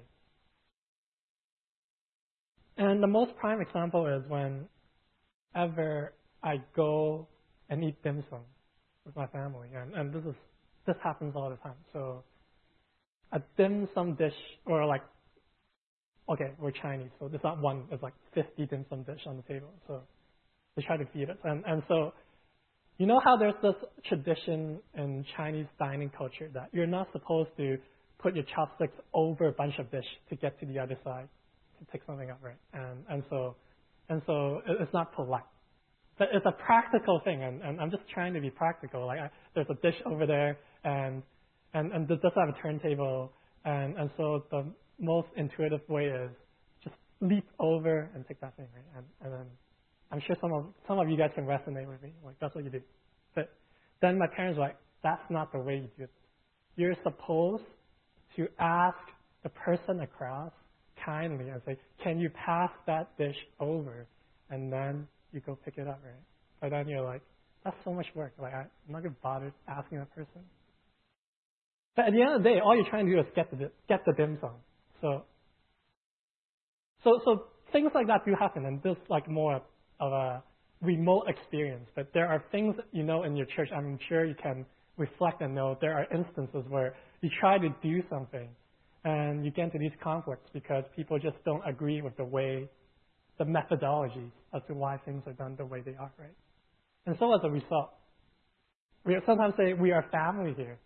And 2.76 3.02
the 3.02 3.08
most 3.08 3.34
prime 3.36 3.60
example 3.60 4.06
is 4.06 4.22
whenever 4.30 6.12
I 6.40 6.62
go 6.76 7.26
and 7.68 7.82
eat 7.82 8.00
dim 8.04 8.22
sum 8.30 8.42
with 9.04 9.16
my 9.16 9.26
family, 9.26 9.70
and, 9.74 9.92
and 9.94 10.14
this 10.14 10.22
is 10.24 10.36
this 10.86 10.94
happens 11.02 11.32
all 11.34 11.50
the 11.50 11.56
time. 11.56 11.74
So 11.92 12.22
a 13.32 13.42
dim 13.56 13.88
sum 13.92 14.14
dish, 14.14 14.32
or 14.66 14.86
like, 14.86 15.02
okay, 16.28 16.52
we're 16.60 16.70
Chinese, 16.70 17.10
so 17.18 17.26
there's 17.26 17.42
not 17.42 17.60
one, 17.60 17.86
there's 17.88 18.02
like 18.02 18.14
50 18.36 18.66
dim 18.66 18.86
sum 18.88 19.02
dish 19.02 19.22
on 19.26 19.36
the 19.36 19.42
table. 19.42 19.72
So 19.88 20.02
they 20.76 20.82
try 20.82 20.96
to 20.96 21.06
feed 21.12 21.30
us, 21.30 21.36
and 21.44 21.64
and 21.66 21.82
so 21.88 22.12
you 22.98 23.06
know 23.06 23.20
how 23.24 23.36
there's 23.36 23.54
this 23.62 23.74
tradition 24.06 24.78
in 24.94 25.24
Chinese 25.36 25.66
dining 25.78 26.10
culture 26.10 26.50
that 26.52 26.68
you're 26.72 26.86
not 26.86 27.08
supposed 27.12 27.50
to 27.56 27.78
put 28.18 28.34
your 28.34 28.44
chopsticks 28.54 28.94
over 29.14 29.48
a 29.48 29.52
bunch 29.52 29.78
of 29.78 29.90
dish 29.90 30.04
to 30.28 30.36
get 30.36 30.60
to 30.60 30.66
the 30.66 30.78
other 30.78 30.98
side 31.02 31.28
to 31.78 31.84
pick 31.86 32.02
something 32.06 32.30
up, 32.30 32.38
right? 32.42 32.58
And 32.72 33.04
and 33.08 33.22
so 33.30 33.56
and 34.08 34.22
so 34.26 34.60
it's 34.66 34.92
not 34.92 35.14
polite. 35.14 35.42
But 36.18 36.28
it's 36.34 36.44
a 36.44 36.52
practical 36.52 37.20
thing, 37.24 37.42
and, 37.42 37.62
and 37.62 37.80
I'm 37.80 37.90
just 37.90 38.02
trying 38.12 38.34
to 38.34 38.40
be 38.40 38.50
practical. 38.50 39.06
Like 39.06 39.20
I, 39.20 39.30
there's 39.54 39.68
a 39.70 39.74
dish 39.80 39.98
over 40.04 40.26
there, 40.26 40.58
and 40.84 41.22
and 41.72 41.92
and 41.92 42.06
this 42.06 42.18
does 42.22 42.32
have 42.36 42.50
a 42.50 42.60
turntable, 42.60 43.32
and 43.64 43.96
and 43.96 44.10
so 44.18 44.44
the 44.50 44.66
most 44.98 45.28
intuitive 45.36 45.80
way 45.88 46.04
is 46.04 46.30
just 46.84 46.96
leap 47.22 47.46
over 47.58 48.10
and 48.14 48.26
take 48.28 48.40
that 48.42 48.54
thing, 48.56 48.66
right? 48.74 48.84
And 48.98 49.06
and 49.22 49.32
then 49.32 49.46
I'm 50.10 50.20
sure 50.26 50.36
some 50.40 50.52
of 50.52 50.66
some 50.88 50.98
of 50.98 51.08
you 51.08 51.16
guys 51.16 51.30
can 51.34 51.44
resonate 51.44 51.88
with 51.88 52.02
me. 52.02 52.12
Like 52.24 52.36
that's 52.40 52.54
what 52.54 52.64
you 52.64 52.70
do. 52.70 52.80
But 53.34 53.52
then 54.02 54.18
my 54.18 54.26
parents 54.34 54.58
were 54.58 54.64
like, 54.64 54.76
that's 55.02 55.22
not 55.30 55.52
the 55.52 55.58
way 55.58 55.74
you 55.74 55.88
do 55.96 56.04
it. 56.04 56.10
You're 56.76 56.96
supposed 57.02 57.64
to 58.36 58.48
ask 58.58 58.96
the 59.42 59.48
person 59.50 60.00
across 60.00 60.52
kindly 61.04 61.48
and 61.48 61.60
say, 61.66 61.76
Can 62.02 62.18
you 62.18 62.30
pass 62.30 62.70
that 62.86 63.16
dish 63.18 63.36
over? 63.58 64.06
And 64.50 64.72
then 64.72 65.06
you 65.32 65.40
go 65.40 65.58
pick 65.64 65.74
it 65.78 65.86
up, 65.86 66.00
right? 66.04 66.14
But 66.60 66.70
then 66.70 66.88
you're 66.88 67.04
like, 67.04 67.22
That's 67.64 67.76
so 67.84 67.92
much 67.92 68.06
work. 68.14 68.32
Like, 68.40 68.54
I'm 68.54 68.68
not 68.88 69.02
to 69.02 69.10
bother 69.22 69.52
asking 69.68 69.98
that 69.98 70.14
person. 70.14 70.42
But 71.96 72.06
at 72.06 72.12
the 72.12 72.20
end 72.22 72.34
of 72.34 72.42
the 72.42 72.48
day, 72.48 72.60
all 72.64 72.76
you're 72.76 72.88
trying 72.88 73.06
to 73.06 73.12
do 73.12 73.18
is 73.18 73.26
get 73.34 73.50
the, 73.50 73.70
get 73.88 74.00
the 74.06 74.12
dim 74.16 74.38
sum. 74.40 74.52
So, 75.00 75.24
so, 77.02 77.20
so 77.24 77.44
things 77.72 77.90
like 77.94 78.06
that 78.06 78.24
do 78.24 78.34
happen, 78.38 78.64
and 78.66 78.82
this 78.82 78.96
like 79.08 79.28
more 79.28 79.62
of 80.00 80.12
a 80.12 80.42
remote 80.82 81.24
experience. 81.28 81.88
But 81.94 82.12
there 82.12 82.26
are 82.26 82.42
things 82.50 82.74
you 82.92 83.02
know 83.02 83.24
in 83.24 83.36
your 83.36 83.46
church. 83.46 83.68
I'm 83.74 83.98
sure 84.08 84.24
you 84.24 84.34
can 84.42 84.64
reflect 84.96 85.40
and 85.40 85.54
know 85.54 85.78
there 85.80 85.94
are 85.94 86.06
instances 86.12 86.64
where 86.68 86.94
you 87.20 87.30
try 87.40 87.58
to 87.58 87.68
do 87.82 88.02
something 88.10 88.48
and 89.04 89.44
you 89.44 89.50
get 89.50 89.64
into 89.64 89.78
these 89.78 89.96
conflicts 90.02 90.48
because 90.52 90.84
people 90.94 91.18
just 91.18 91.36
don't 91.44 91.62
agree 91.66 92.02
with 92.02 92.16
the 92.16 92.24
way, 92.24 92.68
the 93.38 93.44
methodologies 93.44 94.30
as 94.54 94.62
to 94.68 94.74
why 94.74 94.98
things 95.04 95.22
are 95.26 95.32
done 95.32 95.54
the 95.56 95.64
way 95.64 95.80
they 95.80 95.94
are, 95.94 96.12
right? 96.18 96.34
And 97.06 97.16
so 97.18 97.34
as 97.34 97.40
a 97.42 97.50
result, 97.50 97.92
we 99.04 99.16
sometimes 99.24 99.54
say 99.56 99.72
we 99.72 99.92
are 99.92 100.04
family 100.12 100.54
here. 100.56 100.78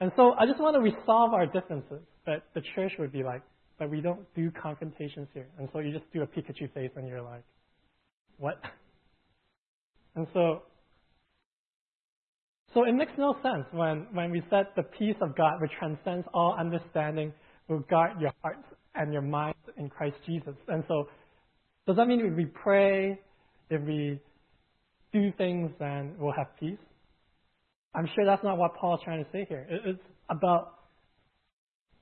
And 0.00 0.12
so 0.16 0.32
I 0.38 0.46
just 0.46 0.60
want 0.60 0.76
to 0.76 0.80
resolve 0.80 1.34
our 1.34 1.46
differences, 1.46 2.02
but 2.24 2.44
the 2.54 2.62
church 2.74 2.92
would 2.98 3.12
be 3.12 3.22
like, 3.22 3.42
but 3.78 3.90
we 3.90 4.00
don't 4.00 4.22
do 4.34 4.50
confrontations 4.50 5.28
here. 5.34 5.48
And 5.58 5.68
so 5.72 5.80
you 5.80 5.92
just 5.92 6.10
do 6.12 6.22
a 6.22 6.26
Pikachu 6.26 6.72
face 6.72 6.90
and 6.96 7.08
you're 7.08 7.22
like, 7.22 7.42
what? 8.40 8.60
And 10.16 10.26
so 10.34 10.62
so 12.74 12.84
it 12.84 12.92
makes 12.92 13.12
no 13.18 13.34
sense 13.42 13.66
when, 13.72 14.06
when 14.12 14.30
we 14.30 14.42
said 14.48 14.66
the 14.76 14.84
peace 14.84 15.16
of 15.20 15.36
God, 15.36 15.60
which 15.60 15.72
transcends 15.78 16.26
all 16.32 16.56
understanding, 16.58 17.32
will 17.68 17.80
guard 17.90 18.20
your 18.20 18.32
hearts 18.42 18.62
and 18.94 19.12
your 19.12 19.22
minds 19.22 19.58
in 19.76 19.88
Christ 19.88 20.16
Jesus. 20.24 20.54
And 20.68 20.84
so, 20.86 21.08
does 21.86 21.96
that 21.96 22.06
mean 22.06 22.20
if 22.20 22.36
we 22.36 22.44
pray, 22.44 23.18
if 23.70 23.82
we 23.82 24.20
do 25.12 25.32
things, 25.36 25.72
then 25.80 26.14
we'll 26.16 26.34
have 26.36 26.46
peace? 26.60 26.78
I'm 27.92 28.08
sure 28.14 28.24
that's 28.24 28.44
not 28.44 28.56
what 28.56 28.76
Paul's 28.76 29.00
trying 29.04 29.24
to 29.24 29.30
say 29.32 29.46
here. 29.48 29.66
It's 29.68 30.02
about 30.28 30.74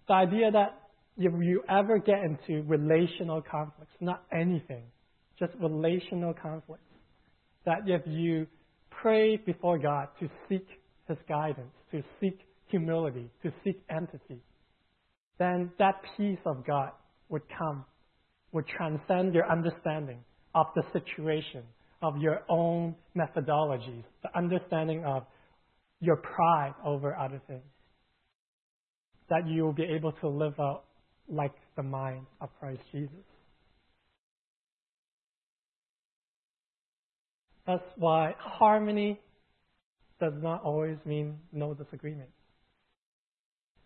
the 0.07 0.14
idea 0.14 0.50
that 0.50 0.83
if 1.16 1.33
you 1.40 1.62
ever 1.68 1.99
get 1.99 2.18
into 2.18 2.62
relational 2.68 3.40
conflicts, 3.40 3.92
not 4.00 4.23
anything, 4.30 4.83
just 5.38 5.52
relational 5.61 6.35
conflicts, 6.35 6.83
that 7.64 7.78
if 7.87 8.02
you 8.07 8.47
pray 8.90 9.37
before 9.37 9.78
God 9.78 10.09
to 10.21 10.28
seek 10.49 10.66
His 11.07 11.18
guidance, 11.28 11.73
to 11.92 12.02
seek 12.21 12.40
humility, 12.68 13.30
to 13.42 13.52
seek 13.64 13.80
empathy, 13.88 14.42
then 15.38 15.71
that 15.78 16.00
peace 16.16 16.38
of 16.45 16.66
God 16.66 16.90
would 17.28 17.42
come, 17.57 17.85
would 18.52 18.66
transcend 18.66 19.35
your 19.35 19.50
understanding 19.50 20.18
of 20.54 20.66
the 20.75 20.83
situation, 20.92 21.62
of 22.02 22.16
your 22.18 22.42
own 22.49 22.95
methodologies, 23.16 24.04
the 24.23 24.37
understanding 24.37 25.04
of 25.04 25.25
your 26.00 26.16
pride 26.16 26.75
over 26.85 27.16
other 27.16 27.40
things. 27.47 27.62
That 29.30 29.47
you 29.47 29.64
will 29.64 29.73
be 29.73 29.85
able 29.85 30.12
to 30.12 30.28
live 30.28 30.59
out 30.59 30.85
like 31.28 31.52
the 31.76 31.83
mind 31.83 32.26
of 32.40 32.49
Christ 32.59 32.80
Jesus. 32.92 33.11
That's 37.68 37.84
why 37.96 38.34
harmony 38.38 39.20
does 40.18 40.32
not 40.40 40.62
always 40.62 40.96
mean 41.04 41.37
no 41.52 41.75
disagreement. 41.75 42.30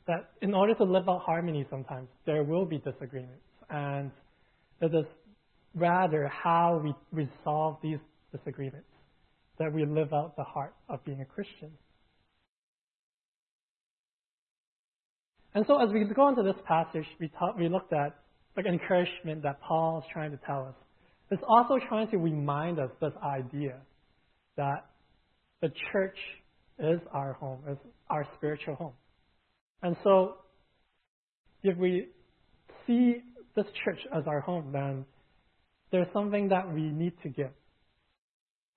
That 0.07 0.31
in 0.41 0.55
order 0.55 0.73
to 0.77 0.85
live 0.85 1.09
out 1.09 1.23
harmony, 1.23 1.67
sometimes 1.69 2.07
there 2.25 2.45
will 2.45 2.65
be 2.65 2.79
disagreements, 2.79 3.43
and 3.69 4.13
it 4.81 4.95
is 4.95 5.05
rather 5.75 6.29
how 6.29 6.81
we 6.83 6.95
resolve 7.11 7.79
these 7.83 7.99
disagreements 8.31 8.87
that 9.59 9.73
we 9.73 9.85
live 9.85 10.13
out 10.13 10.37
the 10.37 10.45
heart 10.45 10.75
of 10.89 11.05
being 11.05 11.21
a 11.21 11.25
Christian. 11.25 11.73
And 15.57 15.65
so, 15.67 15.83
as 15.83 15.93
we 15.93 16.05
go 16.05 16.29
into 16.29 16.45
this 16.45 16.61
passage, 16.69 17.07
we, 17.19 17.33
talk, 17.37 17.57
we 17.59 17.69
looked 17.69 17.93
at 17.93 18.17
the 18.55 18.63
encouragement 18.63 19.43
that 19.43 19.61
Paul 19.61 19.99
is 19.99 20.05
trying 20.13 20.31
to 20.31 20.39
tell 20.47 20.67
us 20.67 20.75
it's 21.33 21.43
also 21.49 21.79
trying 21.89 22.09
to 22.09 22.19
remind 22.19 22.79
us 22.79 22.91
this 23.01 23.15
idea 23.25 23.79
that 24.59 24.85
the 25.63 25.73
church 25.91 26.19
is 26.79 27.01
our 27.11 27.33
home, 27.33 27.61
is 27.71 27.79
our 28.11 28.27
spiritual 28.37 28.75
home. 28.75 28.93
And 29.83 29.97
so, 30.05 30.35
if 31.63 31.79
we 31.79 32.09
see 32.87 33.23
this 33.57 33.65
church 33.83 34.01
as 34.15 34.25
our 34.27 34.41
home, 34.41 34.73
then 34.73 35.07
there's 35.91 36.07
something 36.13 36.49
that 36.49 36.71
we 36.71 36.83
need 36.83 37.15
to 37.23 37.31
give 37.31 37.51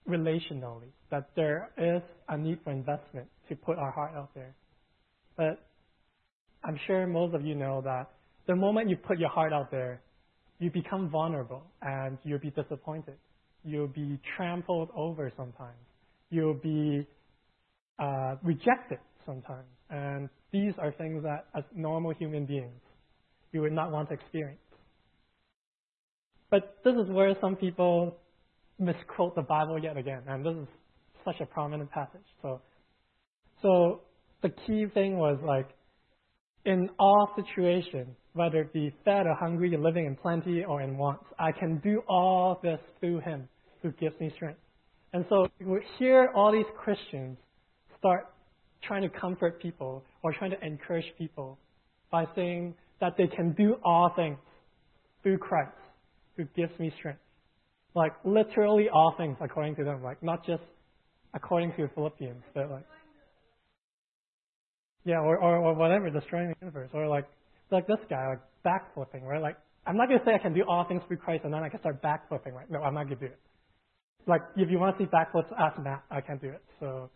relationally, 0.08 0.92
that 1.12 1.32
there 1.36 1.72
is 1.78 2.02
a 2.30 2.38
need 2.38 2.60
for 2.64 2.72
investment 2.72 3.28
to 3.50 3.56
put 3.58 3.78
our 3.78 3.92
heart 3.92 4.14
out 4.16 4.30
there. 4.34 4.56
But 5.36 5.62
I'm 6.64 6.80
sure 6.88 7.06
most 7.06 7.36
of 7.36 7.46
you 7.46 7.56
know 7.56 7.82
that 7.82 8.12
the 8.48 8.56
moment 8.56 8.90
you 8.90 8.96
put 8.96 9.20
your 9.20 9.30
heart 9.30 9.52
out 9.52 9.72
there, 9.72 10.00
you 10.60 10.70
become 10.72 11.10
vulnerable 11.10 11.64
and 11.82 12.18
you'll 12.24 12.40
be 12.40 12.52
disappointed. 12.52 13.16
You'll 13.64 13.88
be 13.88 14.20
trampled 14.38 14.90
over 14.96 15.32
sometimes. 15.36 15.78
You'll 16.30 16.54
be 16.54 17.08
uh, 18.00 18.36
rejected 18.44 19.00
sometimes. 19.26 19.68
And 19.90 20.30
these 20.52 20.74
are 20.78 20.92
things 20.92 21.24
that, 21.24 21.48
as 21.56 21.64
normal 21.76 22.14
human 22.14 22.46
beings, 22.46 22.82
you 23.52 23.62
would 23.62 23.74
not 23.74 23.92
want 23.92 24.10
to 24.10 24.16
experience. 24.16 24.60
But 26.50 26.78
this 26.84 26.94
is 26.96 27.10
where 27.10 27.36
some 27.42 27.56
people 27.56 28.18
misquote 28.80 29.36
the 29.36 29.42
Bible 29.42 29.80
yet 29.82 29.98
again, 29.98 30.22
and 30.28 30.46
this 30.46 30.54
is 30.54 30.68
such 31.24 31.40
a 31.42 31.46
prominent 31.46 31.90
passage. 31.92 32.26
So, 32.42 32.62
so 33.62 34.02
the 34.42 34.50
key 34.50 34.86
thing 34.94 35.18
was 35.18 35.40
like, 35.44 35.70
in 36.66 36.90
all 37.00 37.32
situations, 37.36 38.16
whether 38.36 38.60
it 38.60 38.74
be 38.74 38.94
fed 39.06 39.26
or 39.26 39.34
hungry, 39.34 39.76
living 39.78 40.06
in 40.06 40.16
plenty 40.16 40.64
or 40.64 40.82
in 40.82 40.98
want. 40.98 41.22
I 41.40 41.52
can 41.52 41.78
do 41.78 42.04
all 42.08 42.60
this 42.62 42.80
through 43.00 43.22
Him 43.22 43.48
who 43.82 43.92
gives 43.92 44.20
me 44.20 44.32
strength. 44.36 44.60
And 45.14 45.26
so 45.30 45.48
hear 45.98 46.30
all 46.36 46.52
these 46.52 46.66
Christians 46.78 47.38
start 47.98 48.28
trying 48.84 49.04
to 49.04 49.10
comfort 49.10 49.62
people 49.62 50.04
or 50.22 50.34
trying 50.34 50.52
to 50.52 50.64
encourage 50.66 51.06
people 51.18 51.58
by 52.12 52.26
saying 52.36 52.76
that 53.00 53.16
they 53.18 53.28
can 53.28 53.54
do 53.54 53.78
all 53.84 54.12
things 54.16 54.38
through 55.24 55.38
Christ 55.38 55.72
who 56.36 56.44
gives 56.58 56.78
me 56.78 56.94
strength. 57.00 57.22
Like 57.96 58.12
literally 58.26 58.90
all 58.90 59.16
things 59.18 59.38
according 59.40 59.78
to 59.78 59.86
them, 59.86 60.04
like 60.04 60.22
not 60.22 60.46
just 60.46 60.64
according 61.34 61.72
to 61.78 61.88
Philippians, 61.96 62.44
but 62.54 62.70
like 62.70 62.86
yeah, 65.06 65.20
or, 65.20 65.38
or, 65.38 65.58
or 65.58 65.74
whatever, 65.76 66.10
destroying 66.10 66.50
the 66.50 66.56
universe, 66.60 66.90
or 66.92 67.08
like 67.08 67.26
like 67.72 67.88
this 67.88 68.00
guy, 68.10 68.28
like 68.28 68.42
backflipping, 68.66 69.24
right? 69.24 69.42
Like 69.42 69.58
I'm 69.88 69.98
not 69.98 70.08
going 70.08 70.20
to 70.20 70.26
say 70.26 70.34
I 70.34 70.40
can 70.40 70.54
do 70.54 70.64
all 70.68 70.86
things 70.88 71.02
through 71.08 71.18
Christ 71.18 71.44
and 71.44 71.54
then 71.54 71.62
I 71.64 71.70
can 71.70 71.80
start 71.80 72.02
backflipping. 72.02 72.54
Right? 72.54 72.70
No, 72.70 72.82
I'm 72.82 72.94
not 72.94 73.06
going 73.06 73.20
to 73.20 73.28
do 73.28 73.32
it. 73.32 73.40
Like, 74.28 74.42
if 74.58 74.72
you 74.72 74.80
want 74.80 74.98
to 74.98 75.04
see 75.04 75.10
backflips, 75.10 75.52
ask 75.60 75.80
Matt. 75.80 76.04
I 76.10 76.22
can't 76.22 76.42
do 76.42 76.50
it. 76.50 76.64
So 76.80 77.12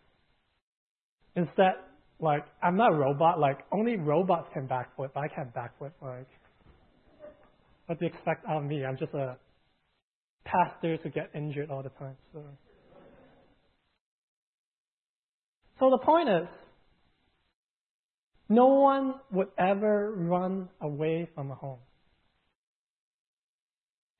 instead, 1.36 1.74
like, 2.20 2.46
I'm 2.62 2.78
not 2.78 2.94
a 2.94 2.96
robot. 2.96 3.40
Like, 3.40 3.60
only 3.72 3.98
robots 3.98 4.48
can 4.54 4.68
backflip. 4.68 5.10
I 5.16 5.28
can't 5.28 5.52
backflip. 5.54 5.92
Like, 6.02 6.28
what 7.88 8.00
do 8.00 8.06
you 8.06 8.12
expect 8.12 8.46
out 8.48 8.58
of 8.58 8.66
me? 8.66 8.86
I'm 8.86 8.98
just 8.98 9.14
a 9.14 9.38
pastor 10.46 10.98
to 10.98 11.10
get 11.10 11.32
injured 11.34 11.72
all 11.72 11.82
the 11.82 11.90
time. 11.90 12.16
So, 12.34 12.44
so 15.80 15.90
the 15.90 16.06
point 16.06 16.30
is, 16.30 16.48
no 18.50 18.66
one 18.66 19.16
would 19.32 19.50
ever 19.58 20.12
run 20.12 20.70
away 20.82 21.30
from 21.36 21.52
a 21.52 21.56
home. 21.56 21.78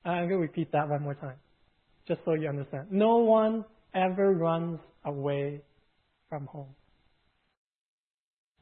I'm 0.04 0.28
going 0.28 0.30
to 0.30 0.36
repeat 0.38 0.72
that 0.72 0.88
one 0.88 1.02
more 1.02 1.14
time, 1.14 1.36
just 2.06 2.20
so 2.24 2.32
you 2.34 2.48
understand. 2.48 2.88
No 2.90 3.18
one 3.18 3.64
ever 3.94 4.32
runs 4.32 4.78
away 5.04 5.60
from 6.28 6.46
home. 6.46 6.74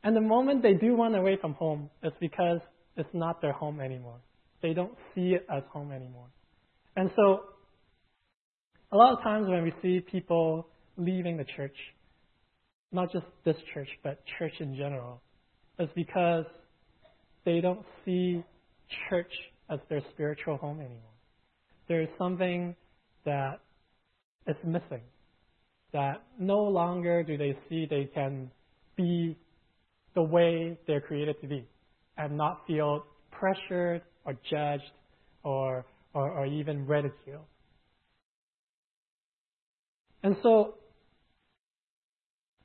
And 0.02 0.16
the 0.16 0.20
moment 0.20 0.62
they 0.62 0.74
do 0.74 0.96
run 0.96 1.14
away 1.14 1.36
from 1.40 1.52
home, 1.54 1.90
it's 2.02 2.16
because 2.18 2.60
it's 2.96 3.08
not 3.12 3.42
their 3.42 3.52
home 3.52 3.80
anymore. 3.80 4.18
They 4.62 4.72
don't 4.72 4.94
see 5.14 5.34
it 5.34 5.46
as 5.54 5.62
home 5.70 5.92
anymore. 5.92 6.26
And 6.96 7.10
so, 7.14 7.42
a 8.90 8.96
lot 8.96 9.12
of 9.12 9.22
times 9.22 9.48
when 9.48 9.62
we 9.62 9.72
see 9.82 10.00
people 10.00 10.66
leaving 10.96 11.36
the 11.36 11.44
church, 11.44 11.76
not 12.90 13.12
just 13.12 13.26
this 13.44 13.56
church, 13.74 13.88
but 14.02 14.22
church 14.38 14.54
in 14.60 14.74
general, 14.76 15.20
it's 15.78 15.92
because 15.94 16.44
they 17.44 17.60
don't 17.60 17.84
see 18.04 18.42
church 19.08 19.32
as 19.70 19.78
their 19.88 20.00
spiritual 20.12 20.56
home 20.56 20.80
anymore. 20.80 20.98
There's 21.88 22.08
something 22.18 22.74
that 23.24 23.60
is 24.46 24.56
missing. 24.64 25.02
That 25.92 26.22
no 26.38 26.64
longer 26.64 27.22
do 27.22 27.38
they 27.38 27.56
see 27.68 27.86
they 27.88 28.10
can 28.12 28.50
be 28.96 29.36
the 30.14 30.22
way 30.22 30.76
they're 30.86 31.00
created 31.00 31.40
to 31.40 31.46
be 31.46 31.64
and 32.16 32.36
not 32.36 32.66
feel 32.66 33.04
pressured 33.30 34.02
or 34.24 34.34
judged 34.50 34.90
or, 35.44 35.86
or, 36.12 36.30
or 36.30 36.46
even 36.46 36.86
ridiculed. 36.86 37.44
And 40.22 40.36
so, 40.42 40.74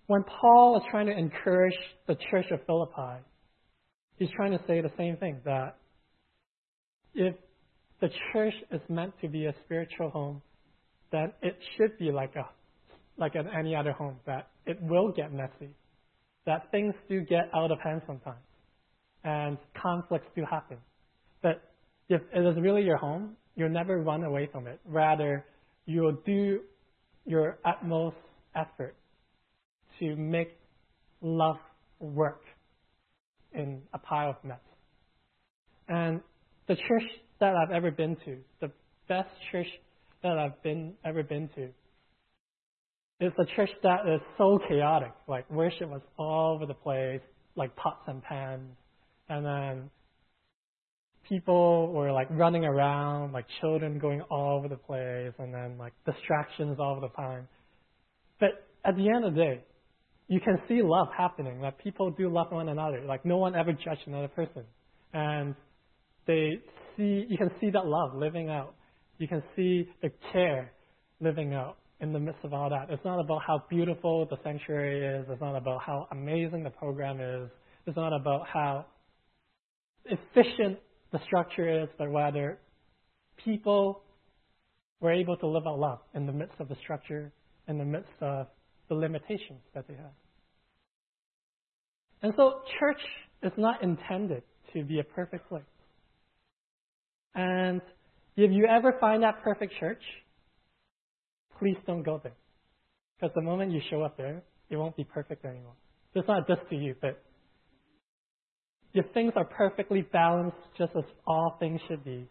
when 0.07 0.24
Paul 0.24 0.77
is 0.77 0.83
trying 0.91 1.07
to 1.07 1.17
encourage 1.17 1.77
the 2.07 2.15
church 2.29 2.45
of 2.51 2.60
Philippi, 2.65 3.24
he's 4.17 4.29
trying 4.36 4.51
to 4.51 4.60
say 4.67 4.81
the 4.81 4.91
same 4.98 5.17
thing 5.17 5.39
that 5.45 5.77
if 7.13 7.36
the 8.01 8.10
church 8.31 8.53
is 8.72 8.81
meant 8.89 9.13
to 9.22 9.27
be 9.29 9.45
a 9.45 9.53
spiritual 9.65 10.10
home, 10.10 10.41
then 11.12 11.31
it 11.41 11.57
should 11.77 11.98
be 11.98 12.12
like 12.12 12.36
a 12.36 12.45
like 13.17 13.36
an 13.36 13.48
any 13.57 13.75
other 13.75 13.91
home, 13.91 14.15
that 14.25 14.48
it 14.65 14.81
will 14.81 15.12
get 15.12 15.31
messy, 15.31 15.69
that 16.48 16.69
things 16.72 16.95
do 17.07 17.22
get 17.22 17.50
out 17.55 17.72
of 17.72 17.79
hand 17.79 18.01
sometimes, 18.07 18.41
and 19.24 19.57
conflicts 19.79 20.25
do 20.36 20.43
happen. 20.50 20.77
But 21.43 21.62
if 22.10 22.22
it 22.33 22.39
is 22.39 22.60
really 22.60 22.81
your 22.81 22.98
home, 22.98 23.36
you'll 23.55 23.69
never 23.69 24.00
run 24.01 24.24
away 24.24 24.50
from 24.51 24.65
it. 24.65 24.79
Rather, 24.86 25.45
you'll 25.86 26.17
do 26.25 26.62
your 27.25 27.60
utmost 27.63 28.17
effort 28.55 28.95
to 30.00 30.15
make 30.15 30.57
love 31.21 31.57
work 32.00 32.41
in 33.53 33.81
a 33.93 34.00
pile 34.00 34.31
of 34.31 34.35
mess. 34.43 34.59
And 35.88 36.21
the 36.67 36.75
church 36.75 37.03
that 37.39 37.55
I've 37.55 37.71
ever 37.71 37.91
been 37.91 38.15
to, 38.25 38.38
the 38.62 38.71
best 39.07 39.29
church 39.51 39.67
that 40.23 40.38
I've 40.38 40.62
been 40.63 40.93
ever 41.03 41.23
been 41.23 41.50
to, 41.55 41.69
is 43.19 43.31
a 43.38 43.45
church 43.55 43.69
that 43.83 44.08
is 44.08 44.21
so 44.38 44.60
chaotic. 44.67 45.13
Like 45.27 45.49
worship 45.49 45.89
was 45.89 46.01
all 46.17 46.56
over 46.56 46.65
the 46.65 46.73
place, 46.73 47.21
like 47.56 47.75
pots 47.75 48.03
and 48.08 48.23
pans, 48.23 48.71
and 49.29 49.45
then 49.45 49.89
people 51.29 51.91
were 51.93 52.12
like 52.12 52.27
running 52.32 52.65
around, 52.65 53.32
like 53.32 53.45
children 53.62 53.99
going 53.99 54.21
all 54.29 54.58
over 54.58 54.67
the 54.67 54.77
place, 54.77 55.34
and 55.38 55.53
then 55.53 55.77
like 55.77 55.93
distractions 56.06 56.77
all 56.79 56.99
the 56.99 57.10
time. 57.10 57.47
But 58.39 58.67
at 58.86 58.95
the 58.95 59.10
end 59.10 59.25
of 59.25 59.36
the 59.36 59.39
day, 59.39 59.63
you 60.34 60.39
can 60.39 60.58
see 60.67 60.82
love 60.82 61.10
happening. 61.15 61.62
Like 61.62 61.78
people 61.78 62.10
do 62.10 62.28
love 62.28 62.52
one 62.52 62.67
another. 62.67 63.02
Like 63.06 63.24
no 63.24 63.38
one 63.38 63.56
ever 63.56 63.72
judged 63.72 64.02
another 64.08 64.30
person, 64.30 64.63
and 65.13 65.54
they 66.26 66.54
see 66.98 67.26
you 67.30 67.38
can 67.38 67.52
see 67.62 67.69
that 67.69 67.86
love 67.86 68.15
living 68.15 68.50
out. 68.50 68.74
You 69.19 69.28
can 69.28 69.43
see 69.56 69.88
the 70.02 70.10
care 70.32 70.72
living 71.19 71.54
out 71.54 71.78
in 72.00 72.13
the 72.13 72.19
midst 72.19 72.43
of 72.43 72.52
all 72.52 72.67
that. 72.72 72.89
It's 72.89 73.06
not 73.06 73.19
about 73.19 73.43
how 73.46 73.63
beautiful 73.69 74.26
the 74.26 74.38
sanctuary 74.43 75.19
is. 75.19 75.28
It's 75.30 75.39
not 75.39 75.56
about 75.56 75.84
how 75.84 76.08
amazing 76.12 76.63
the 76.63 76.72
program 76.72 77.22
is. 77.22 77.50
It's 77.86 77.96
not 77.96 78.12
about 78.12 78.48
how 78.48 78.86
efficient 80.06 80.80
the 81.12 81.19
structure 81.26 81.84
is, 81.84 81.89
but 82.00 82.08
rather 82.08 82.58
people 83.46 84.02
were 85.00 85.13
able 85.13 85.38
to 85.38 85.48
live 85.48 85.67
out 85.67 85.78
love 85.78 86.00
in 86.15 86.26
the 86.26 86.34
midst 86.34 86.56
of 86.60 86.69
the 86.69 86.76
structure, 86.82 87.32
in 87.67 87.78
the 87.78 87.86
midst 87.86 88.17
of 88.19 88.48
the 88.89 88.96
limitations 88.96 89.62
that 89.76 89.88
they 89.88 89.93
have. 89.93 90.22
And 92.23 92.33
so, 92.38 92.62
church 92.79 93.01
is 93.43 93.51
not 93.57 93.83
intended 93.83 94.43
to 94.73 94.83
be 94.83 94.99
a 94.99 95.03
perfect 95.03 95.47
place. 95.49 95.63
And 97.36 97.81
if 98.38 98.51
you 98.51 98.65
ever 98.65 98.95
find 98.99 99.23
that 99.23 99.43
perfect 99.43 99.73
church, 99.79 100.01
please 101.59 101.77
don't 101.86 102.03
go 102.03 102.19
there. 102.23 102.33
Because 103.19 103.33
the 103.36 103.41
moment 103.41 103.71
you 103.71 103.81
show 103.89 104.03
up 104.03 104.17
there, 104.17 104.41
it 104.69 104.77
won't 104.77 104.95
be 104.95 105.03
perfect 105.03 105.45
anymore. 105.45 105.75
It's 106.15 106.27
not 106.27 106.47
just 106.47 106.62
to 106.69 106.75
you, 106.75 106.95
but 107.01 107.21
if 108.93 109.05
things 109.13 109.33
are 109.36 109.45
perfectly 109.45 110.01
balanced, 110.01 110.57
just 110.77 110.91
as 110.95 111.03
all 111.27 111.57
things 111.59 111.81
should 111.88 112.03
be, 112.03 112.27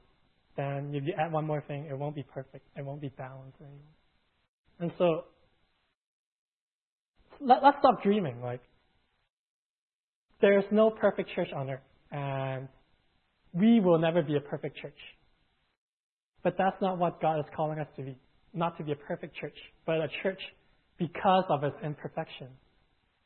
then 0.57 0.93
if 0.95 1.05
you 1.05 1.13
add 1.19 1.33
one 1.33 1.47
more 1.47 1.63
thing, 1.67 1.87
it 1.91 1.99
won't 1.99 2.15
be 2.15 2.23
perfect. 2.23 2.65
It 2.77 2.85
won't 2.85 3.01
be 3.01 3.09
balanced 3.11 3.59
anymore. 3.61 3.79
And 4.81 4.93
so, 4.99 5.25
let, 7.41 7.63
let's 7.63 7.77
stop 7.81 8.03
dreaming. 8.03 8.41
Like, 8.41 8.61
there's 10.43 10.65
no 10.71 10.91
perfect 10.91 11.31
church 11.35 11.49
on 11.57 11.71
earth, 11.71 11.81
and 12.11 12.69
we 13.55 13.81
will 13.81 13.99
never 13.99 14.23
be 14.23 14.37
a 14.37 14.41
perfect 14.41 14.77
church. 14.77 14.99
But 16.43 16.57
that's 16.59 16.77
not 16.83 16.99
what 16.99 17.23
God 17.23 17.39
is 17.39 17.47
calling 17.57 17.79
us 17.79 17.87
to 17.97 18.03
be. 18.03 18.19
Not 18.53 18.77
to 18.77 18.85
be 18.85 18.93
a 18.93 18.97
perfect 18.97 19.37
church, 19.37 19.57
but 19.87 19.97
a 19.97 20.09
church 20.23 20.41
because 20.99 21.45
of 21.49 21.65
its 21.65 21.77
imperfection, 21.83 22.49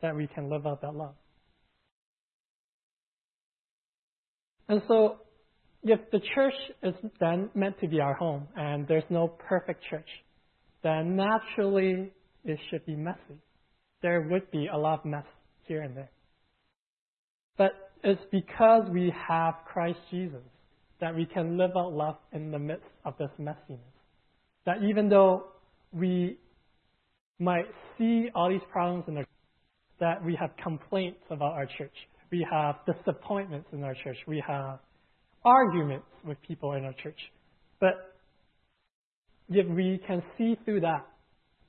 that 0.03 0.15
we 0.15 0.29
can 0.29 0.49
live 0.49 0.67
out 0.67 0.83
that 0.83 0.95
love. 0.95 1.15
And 4.69 4.83
so, 4.87 5.17
if 5.83 6.01
the 6.11 6.21
church 6.35 6.55
is 6.83 6.95
then 7.19 7.51
meant 7.55 7.81
to 7.81 7.89
be 7.89 8.01
our 8.01 8.15
home 8.15 8.49
and 8.57 8.87
there's 8.87 9.05
no 9.11 9.29
perfect 9.29 9.83
church, 9.89 10.09
then 10.83 11.17
naturally 11.17 12.13
it 12.45 12.59
should 12.71 12.85
be 12.87 12.95
messy. 12.95 13.41
There 14.03 14.29
would 14.31 14.51
be 14.51 14.69
a 14.73 14.77
lot 14.77 15.01
of 15.01 15.05
mess 15.05 15.25
here 15.67 15.83
and 15.83 15.97
there. 15.97 16.11
But 17.57 17.91
it's 18.03 18.21
because 18.31 18.89
we 18.91 19.13
have 19.29 19.55
Christ 19.65 19.99
Jesus 20.11 20.43
that 21.01 21.15
we 21.15 21.27
can 21.27 21.57
live 21.57 21.71
out 21.77 21.93
love 21.93 22.17
in 22.33 22.51
the 22.51 22.59
midst 22.59 22.87
of 23.05 23.15
this 23.19 23.31
messiness. 23.41 23.79
That 24.65 24.83
even 24.89 25.09
though 25.09 25.45
we 25.93 26.39
might 27.39 27.67
see 27.99 28.29
all 28.35 28.49
these 28.49 28.61
problems 28.73 29.05
in 29.09 29.15
the 29.15 29.25
that 29.99 30.23
we 30.23 30.37
have 30.39 30.51
complaints 30.63 31.21
about 31.31 31.53
our 31.53 31.67
church, 31.79 31.95
we 32.31 32.47
have 32.51 32.77
disappointments 32.87 33.69
in 33.73 33.83
our 33.83 33.95
church, 34.05 34.19
we 34.27 34.43
have 34.47 34.79
arguments 35.45 36.07
with 36.25 36.37
people 36.47 36.75
in 36.75 36.85
our 36.85 36.93
church. 37.03 37.19
But 37.81 38.15
if 39.49 39.67
we 39.69 40.01
can 40.07 40.23
see 40.37 40.57
through 40.65 40.81
that 40.81 41.07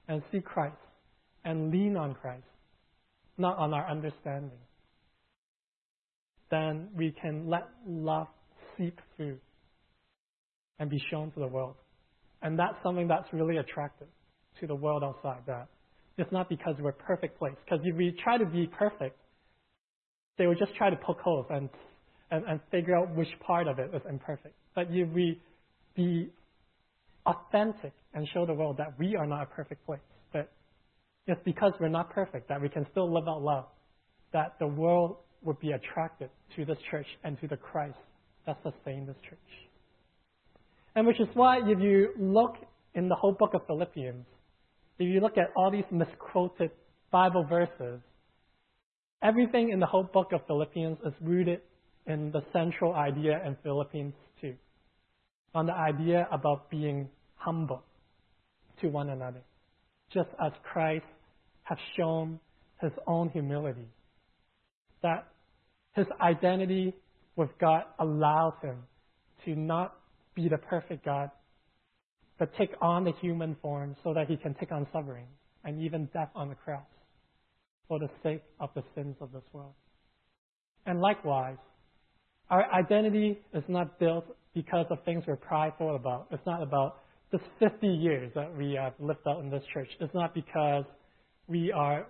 and 0.08 0.22
see 0.32 0.42
Christ 0.42 0.76
and 1.46 1.72
lean 1.72 1.96
on 1.96 2.16
Christ, 2.16 2.44
not 3.38 3.58
on 3.58 3.74
our 3.74 3.90
understanding, 3.90 4.60
then 6.50 6.90
we 6.96 7.14
can 7.22 7.50
let 7.50 7.68
love 7.86 8.28
seep 8.78 9.00
through 9.16 9.38
and 10.80 10.90
be 10.90 10.98
shown 11.10 11.32
to 11.32 11.40
the 11.40 11.48
world. 11.48 11.76
And 12.42 12.58
that's 12.58 12.76
something 12.84 13.08
that's 13.08 13.28
really 13.34 13.58
attractive 13.58 14.08
to 14.60 14.68
the 14.68 14.76
world 14.76 15.04
outside. 15.04 15.42
That 15.48 15.68
it's 16.18 16.32
not 16.32 16.50
because 16.50 16.76
we're 16.80 16.92
perfect 16.92 17.38
place. 17.40 17.56
Because 17.66 17.80
if 17.84 17.96
we 17.96 18.16
try 18.24 18.38
to 18.38 18.46
be 18.46 18.68
perfect, 18.68 19.18
they 20.38 20.48
would 20.48 20.60
just 20.60 20.76
try 20.76 20.90
to 20.90 20.96
poke 20.96 21.20
holes 21.20 21.48
and, 21.50 21.70
and, 22.32 22.46
and 22.46 22.60
figure 22.72 22.96
out 22.96 23.16
which 23.16 23.30
part 23.46 23.68
of 23.68 23.80
it 23.80 23.90
is 23.94 24.02
imperfect. 24.10 24.54
But 24.76 24.88
if 24.92 25.10
we 25.10 25.42
be 25.96 26.30
authentic 27.26 27.94
and 28.14 28.28
show 28.34 28.46
the 28.46 28.54
world 28.54 28.78
that 28.78 28.98
we 29.00 29.16
are 29.16 29.26
not 29.26 29.44
a 29.44 29.46
perfect 29.48 29.86
place, 29.86 30.00
but 30.32 30.52
it's 31.26 31.42
because 31.44 31.74
we're 31.80 31.90
not 31.90 32.12
perfect 32.12 32.50
that 32.50 32.62
we 32.62 32.70
can 32.70 32.86
still 32.92 33.12
live 33.14 33.28
out 33.28 33.42
love, 33.42 33.66
that 34.34 34.54
the 34.60 34.68
world 34.68 35.18
would 35.44 35.60
be 35.60 35.72
attracted 35.72 36.30
to 36.56 36.66
this 36.66 36.78
church 36.90 37.08
and 37.24 37.40
to 37.42 37.48
the 37.48 37.58
Christ 37.58 37.98
that 38.46 38.58
sustains 38.64 39.08
this 39.08 39.18
church. 39.30 39.40
And 40.96 41.06
which 41.06 41.20
is 41.20 41.28
why 41.34 41.60
if 41.60 41.80
you 41.80 42.10
look 42.18 42.56
in 42.96 43.08
the 43.08 43.16
whole 43.16 43.34
book 43.34 43.54
of 43.54 43.62
Philippians, 43.68 44.26
if 45.00 45.08
you 45.14 45.20
look 45.20 45.38
at 45.38 45.52
all 45.56 45.70
these 45.70 45.84
misquoted 45.92 46.72
Bible 47.12 47.46
verses, 47.48 48.02
everything 49.22 49.70
in 49.70 49.80
the 49.80 49.86
whole 49.86 50.04
book 50.04 50.32
of 50.34 50.42
Philippians 50.48 50.98
is 51.06 51.14
rooted 51.22 51.62
in 52.08 52.32
the 52.32 52.42
central 52.52 52.94
idea 52.94 53.40
in 53.46 53.56
Philippians 53.64 54.14
2, 54.42 54.54
on 55.54 55.66
the 55.68 55.74
idea 55.74 56.28
about 56.32 56.70
being 56.70 57.10
humble 57.36 57.84
to 58.82 58.88
one 58.88 59.10
another, 59.10 59.42
just 60.12 60.30
as 60.44 60.52
Christ 60.64 61.06
has 61.64 61.78
shown 61.96 62.40
his 62.82 62.92
own 63.06 63.30
humility. 63.30 63.88
That 65.04 65.28
his 65.94 66.06
identity 66.22 66.94
with 67.36 67.50
God 67.60 67.84
allows 68.00 68.54
him 68.62 68.78
to 69.46 69.56
not 69.56 69.96
be 70.36 70.50
the 70.50 70.58
perfect 70.58 71.06
God, 71.06 71.32
but 72.40 72.56
take 72.58 72.72
on 72.82 73.04
the 73.04 73.14
human 73.22 73.56
form 73.62 73.96
so 74.04 74.14
that 74.14 74.28
he 74.28 74.38
can 74.38 74.54
take 74.56 74.72
on 74.72 74.88
suffering 74.94 75.28
and 75.64 75.82
even 75.82 76.06
death 76.14 76.30
on 76.36 76.50
the 76.50 76.56
cross 76.56 76.86
for 77.88 78.00
the 78.00 78.10
sake 78.24 78.44
of 78.60 78.70
the 78.76 78.84
sins 78.96 79.16
of 79.22 79.32
this 79.32 79.44
world. 79.54 79.74
And 80.86 81.00
likewise, 81.02 81.58
our 82.50 82.72
identity 82.72 83.40
is 83.54 83.64
not 83.68 84.00
built 84.00 84.26
because 84.54 84.86
of 84.90 85.04
things 85.04 85.24
we're 85.28 85.36
prideful 85.36 85.96
about. 85.96 86.28
It's 86.32 86.46
not 86.46 86.64
about 86.64 87.00
this 87.32 87.42
50 87.60 87.88
years 87.88 88.32
that 88.36 88.56
we 88.56 88.74
have 88.74 88.94
lived 89.00 89.20
out 89.28 89.42
in 89.42 89.50
this 89.50 89.64
church. 89.74 89.90
It's 90.00 90.14
not 90.14 90.34
because 90.34 90.86
we 91.48 91.72
are 91.72 92.08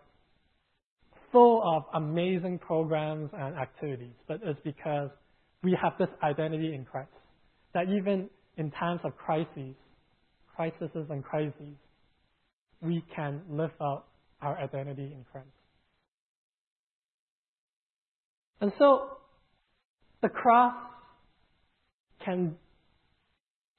full 1.38 1.62
of 1.63 1.84
amazing 1.93 2.58
programs 2.58 3.30
and 3.32 3.56
activities, 3.56 4.15
but 4.28 4.39
it's 4.43 4.60
because 4.63 5.12
we 5.62 5.78
have 5.80 5.93
this 6.00 6.08
identity 6.23 6.73
in 6.73 6.84
Christ. 6.84 7.12
That 7.76 7.84
even 7.89 8.28
in 8.58 8.71
times 8.71 9.02
of 9.04 9.15
crises, 9.17 9.76
crises 10.56 10.89
and 10.95 11.23
crises, 11.23 11.76
we 12.82 13.04
can 13.15 13.41
live 13.52 13.69
out 13.80 14.06
our 14.41 14.58
identity 14.58 15.04
in 15.04 15.26
Christ. 15.32 15.47
And 18.60 18.71
so 18.80 19.17
the 20.23 20.30
cross 20.30 20.73
can 22.26 22.56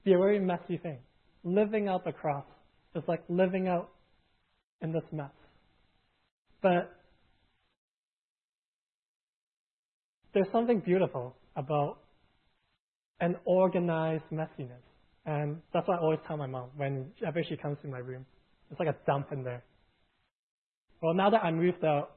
be 0.05 0.13
a 0.13 0.17
very 0.17 0.39
messy 0.39 0.77
thing. 0.77 0.99
Living 1.43 1.89
out 1.89 2.05
the 2.05 2.13
cross 2.13 2.45
is 2.95 3.03
like 3.09 3.21
living 3.27 3.67
out 3.67 3.89
in 4.81 4.93
this 4.93 5.03
mess. 5.11 5.31
But 6.61 6.98
there's 10.39 10.51
something 10.53 10.79
beautiful 10.79 11.35
about 11.57 11.97
an 13.19 13.35
organized 13.43 14.23
messiness. 14.31 14.85
And 15.25 15.57
that's 15.73 15.85
what 15.85 15.99
I 15.99 16.01
always 16.01 16.19
tell 16.27 16.37
my 16.37 16.47
mom 16.47 16.69
whenever 16.77 17.43
she 17.43 17.57
comes 17.57 17.77
to 17.81 17.89
my 17.89 17.97
room. 17.97 18.25
It's 18.71 18.79
like 18.79 18.87
a 18.87 18.95
dump 19.05 19.33
in 19.33 19.43
there. 19.43 19.65
Well, 21.01 21.13
now 21.13 21.29
that 21.29 21.43
I 21.43 21.51
moved 21.51 21.83
out, 21.83 22.11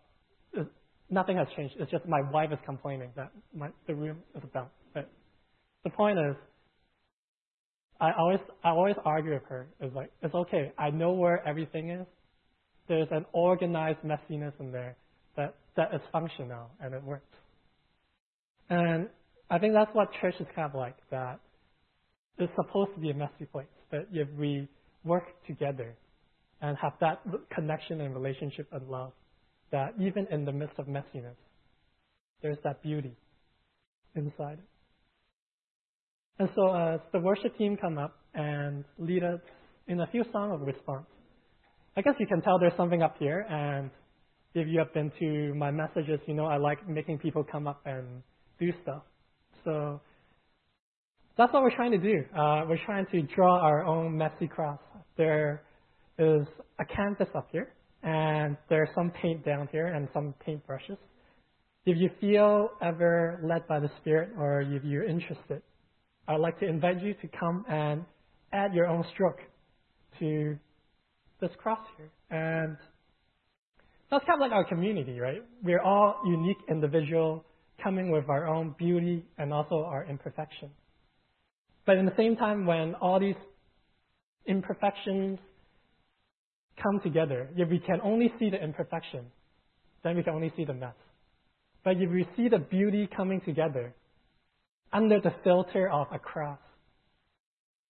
nothing 1.11 1.37
has 1.37 1.48
changed. 1.56 1.74
It's 1.80 1.90
just 1.90 2.06
my 2.06 2.20
wife 2.30 2.52
is 2.52 2.61
complaining 2.64 3.11
that 3.16 3.32
my, 3.52 3.70
the 3.88 3.94
room 3.96 4.18
is 4.37 4.42
a 4.44 4.46
dump. 4.54 4.70
But 4.94 5.11
the 5.82 5.90
point 5.90 6.20
is, 6.20 6.37
I 8.00 8.12
always 8.16 8.40
I 8.62 8.70
always 8.70 8.96
argue 9.04 9.32
with 9.32 9.44
her. 9.48 9.66
It's 9.80 9.94
like 9.96 10.12
it's 10.22 10.35
okay. 10.35 10.72
I 10.78 10.90
know 10.90 11.12
where 11.12 11.44
everything 11.46 11.90
is. 11.90 12.06
There's 12.88 13.08
an 13.11 13.24
organized 13.32 14.00
messiness 14.04 14.52
in 14.61 14.70
there 14.70 14.96
that 15.37 15.56
that 15.76 15.92
is 15.92 16.00
functional 16.12 16.70
and 16.80 16.94
it 16.94 17.02
works. 17.02 17.26
And 18.70 19.09
I 19.51 19.59
think 19.59 19.75
that's 19.75 19.90
what 19.92 20.09
church 20.20 20.35
is 20.40 20.46
kind 20.55 20.70
of 20.70 20.75
like. 20.75 20.96
That 21.11 21.40
it's 22.38 22.53
supposed 22.57 22.94
to 22.94 23.01
be 23.01 23.11
a 23.11 23.14
messy 23.14 23.44
place, 23.51 23.66
but 23.90 24.09
if 24.12 24.29
we 24.38 24.68
work 25.05 25.25
together 25.46 25.94
and 26.61 26.77
have 26.81 26.92
that 27.01 27.20
connection 27.55 28.01
and 28.01 28.14
relationship 28.14 28.68
and 28.72 28.88
love, 28.88 29.12
that 29.72 29.94
even 30.01 30.27
in 30.31 30.44
the 30.44 30.53
midst 30.53 30.79
of 30.79 30.87
messiness, 30.87 31.37
there's 32.40 32.59
that 32.64 32.83
beauty 32.83 33.16
inside. 34.14 34.59
And 36.38 36.48
so 36.55 36.75
as 36.75 37.01
the 37.12 37.20
worship 37.20 37.57
team 37.59 37.77
come 37.77 37.98
up 37.98 38.16
and 38.35 38.85
lead 38.98 39.22
us 39.22 39.40
in 39.87 40.01
a 40.01 40.07
few 40.07 40.25
songs 40.33 40.55
of 40.55 40.66
response, 40.66 41.07
I 41.96 42.03
guess 42.03 42.14
you 42.18 42.27
can 42.27 42.40
tell 42.40 42.59
there's 42.59 42.77
something 42.77 43.03
up 43.03 43.16
here. 43.18 43.46
And 43.48 43.90
if 44.55 44.66
you 44.68 44.79
have 44.79 44.92
been 44.94 45.12
to 45.20 45.55
my 45.55 45.70
messages, 45.70 46.20
you 46.27 46.35
know 46.35 46.46
I 46.46 46.57
like 46.57 46.88
making 46.88 47.18
people 47.18 47.44
come 47.44 47.66
up 47.66 47.83
and 47.85 48.22
do 48.62 48.72
stuff. 48.83 49.03
So 49.64 50.01
that's 51.37 51.53
what 51.53 51.62
we're 51.62 51.75
trying 51.75 51.92
to 51.92 51.98
do. 51.98 52.25
Uh, 52.37 52.64
we're 52.68 52.85
trying 52.85 53.07
to 53.12 53.22
draw 53.22 53.61
our 53.61 53.85
own 53.85 54.16
messy 54.16 54.46
cross. 54.46 54.79
There 55.16 55.62
is 56.18 56.46
a 56.79 56.85
canvas 56.85 57.29
up 57.35 57.48
here, 57.51 57.72
and 58.03 58.57
there's 58.68 58.88
some 58.94 59.11
paint 59.11 59.44
down 59.44 59.68
here 59.72 59.87
and 59.87 60.09
some 60.14 60.35
paint 60.44 60.66
brushes. 60.66 60.98
If 61.85 61.98
you 61.98 62.11
feel 62.20 62.70
ever 62.81 63.40
led 63.42 63.66
by 63.66 63.81
the 63.81 63.90
Spirit 64.01 64.31
or 64.38 64.61
if 64.61 64.85
you're 64.85 65.05
interested, 65.05 65.62
I'd 66.29 66.38
like 66.38 66.61
to 66.61 66.66
invite 66.66 67.03
you 67.03 67.14
to 67.14 67.29
come 67.38 67.64
and 67.68 68.05
add 68.53 68.72
your 68.75 68.87
own 68.87 69.05
stroke 69.12 69.40
to 70.20 70.57
this 71.40 71.51
cross 71.59 71.81
here. 71.96 72.11
And 72.31 72.77
that's 74.11 74.25
kind 74.25 74.40
of 74.40 74.48
like 74.48 74.53
our 74.53 74.64
community, 74.64 75.18
right? 75.18 75.42
We're 75.64 75.83
all 75.83 76.20
unique 76.25 76.59
individual 76.70 77.44
coming 77.83 78.11
with 78.11 78.29
our 78.29 78.47
own 78.47 78.75
beauty 78.79 79.25
and 79.38 79.53
also 79.53 79.85
our 79.85 80.05
imperfection. 80.05 80.71
But 81.85 81.97
in 81.97 82.07
the 82.07 82.14
same 82.16 82.37
time, 82.37 82.66
when 82.66 82.95
all 82.95 83.18
these 83.18 83.37
imperfections 84.47 85.38
come 86.83 87.01
together, 87.03 87.49
if 87.57 87.68
we 87.68 87.79
can 87.81 88.01
only 88.03 88.33
see 88.38 88.51
the 88.51 88.62
imperfection, 88.62 89.27
then 90.05 90.16
we 90.16 90.23
can 90.23 90.35
only 90.35 90.53
see 90.57 90.64
the 90.64 90.75
mess. 90.75 90.95
But 91.85 91.97
if 91.97 92.11
we 92.11 92.27
see 92.37 92.49
the 92.49 92.59
beauty 92.59 93.09
coming 93.16 93.40
together 93.40 93.95
under 94.92 95.21
the 95.21 95.35
filter 95.42 95.88
of 95.90 96.07
a 96.12 96.18
cross, 96.18 96.59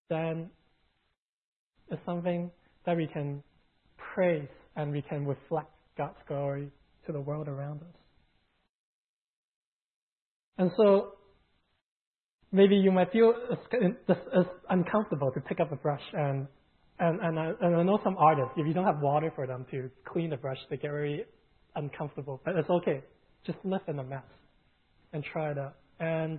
then 0.08 0.48
it's 1.90 2.00
something 2.06 2.50
that 2.86 2.96
we 2.96 3.06
can 3.06 3.42
praise 4.14 4.48
and 4.76 4.92
we 4.92 5.02
can 5.02 5.26
reflect 5.26 5.70
God's 5.96 6.16
glory 6.26 6.70
to 7.06 7.12
the 7.12 7.20
world 7.20 7.48
around 7.48 7.82
us. 7.82 8.01
And 10.58 10.70
so 10.76 11.14
maybe 12.52 12.76
you 12.76 12.92
might 12.92 13.10
feel 13.12 13.34
it's, 13.72 14.48
uncomfortable 14.70 15.30
to 15.32 15.40
pick 15.40 15.60
up 15.60 15.72
a 15.72 15.76
brush 15.76 16.02
and 16.12 16.46
and, 16.98 17.20
and, 17.20 17.38
I, 17.38 17.52
and 17.60 17.76
I 17.76 17.82
know 17.82 17.98
some 18.04 18.16
artists, 18.16 18.52
if 18.56 18.64
you 18.64 18.72
don't 18.72 18.84
have 18.84 19.00
water 19.00 19.32
for 19.34 19.44
them 19.44 19.66
to 19.72 19.90
clean 20.04 20.30
the 20.30 20.36
brush, 20.36 20.58
they 20.70 20.76
get 20.76 20.90
very 20.92 21.24
uncomfortable. 21.74 22.40
But 22.44 22.54
it's 22.54 22.70
okay. 22.70 23.02
Just 23.44 23.58
live 23.64 23.80
in 23.88 23.96
the 23.96 24.04
mess 24.04 24.22
and 25.12 25.24
try 25.32 25.50
it 25.50 25.58
out. 25.58 25.74
And 25.98 26.38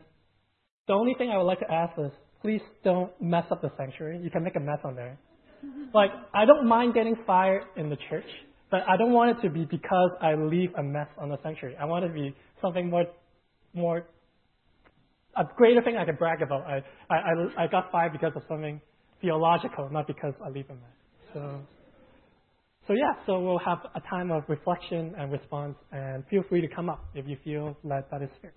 the 0.88 0.93
only 0.93 1.15
thing 1.17 1.32
I 1.32 1.38
would 1.38 1.43
like 1.43 1.60
to 1.60 1.69
ask 1.69 1.99
is, 1.99 2.12
please 2.41 2.62
don't 2.84 3.12
mess 3.21 3.43
up 3.52 3.62
the 3.62 3.71
sanctuary. 3.78 4.19
You 4.23 4.30
can 4.30 4.43
make 4.43 4.56
a 4.56 4.60
mess 4.62 4.80
on 4.86 4.95
there. 4.95 5.17
like, 5.93 6.12
I 6.34 6.45
don't 6.45 6.67
mind 6.67 6.93
getting 6.93 7.17
fired 7.28 7.63
in 7.76 7.89
the 7.89 7.97
church, 8.10 8.30
but 8.71 8.82
I 8.88 8.95
don't 8.95 9.12
want 9.12 9.38
it 9.38 9.41
to 9.41 9.49
be 9.49 9.65
because 9.65 10.12
I 10.21 10.36
leave 10.36 10.69
a 10.78 10.84
mess 10.84 11.08
on 11.17 11.30
the 11.30 11.38
sanctuary. 11.43 11.76
I 11.78 11.86
want 11.86 12.06
it 12.06 12.10
to 12.10 12.13
be 12.13 12.36
something 12.62 12.89
more 12.89 13.06
more 13.74 14.06
a 15.36 15.44
greater 15.56 15.82
thing 15.82 15.98
I 15.98 16.06
can 16.06 16.16
brag 16.16 16.42
about. 16.42 16.66
I, 16.66 16.84
I, 17.10 17.64
I, 17.64 17.68
got 17.68 17.92
fired 17.92 18.12
because 18.12 18.34
of 18.36 18.44
something 18.48 18.80
theological, 19.22 19.90
not 19.92 20.08
because 20.08 20.34
I 20.46 20.50
leave 20.50 20.70
a 20.70 20.74
mess. 20.74 20.82
So, 21.34 21.60
so 22.88 22.94
yeah, 22.94 23.14
so 23.26 23.40
we'll 23.40 23.60
have 23.60 23.80
a 23.96 24.02
time 24.02 24.32
of 24.32 24.44
reflection 24.48 25.16
and 25.18 25.32
response, 25.32 25.76
and 25.92 26.24
feel 26.28 26.44
free 26.50 26.62
to 26.62 26.68
come 26.68 26.90
up 26.90 27.04
if 27.16 27.26
you 27.28 27.38
feel 27.44 27.76
led 27.84 28.10
by 28.12 28.20
the 28.20 28.30
Spirit. 28.38 28.56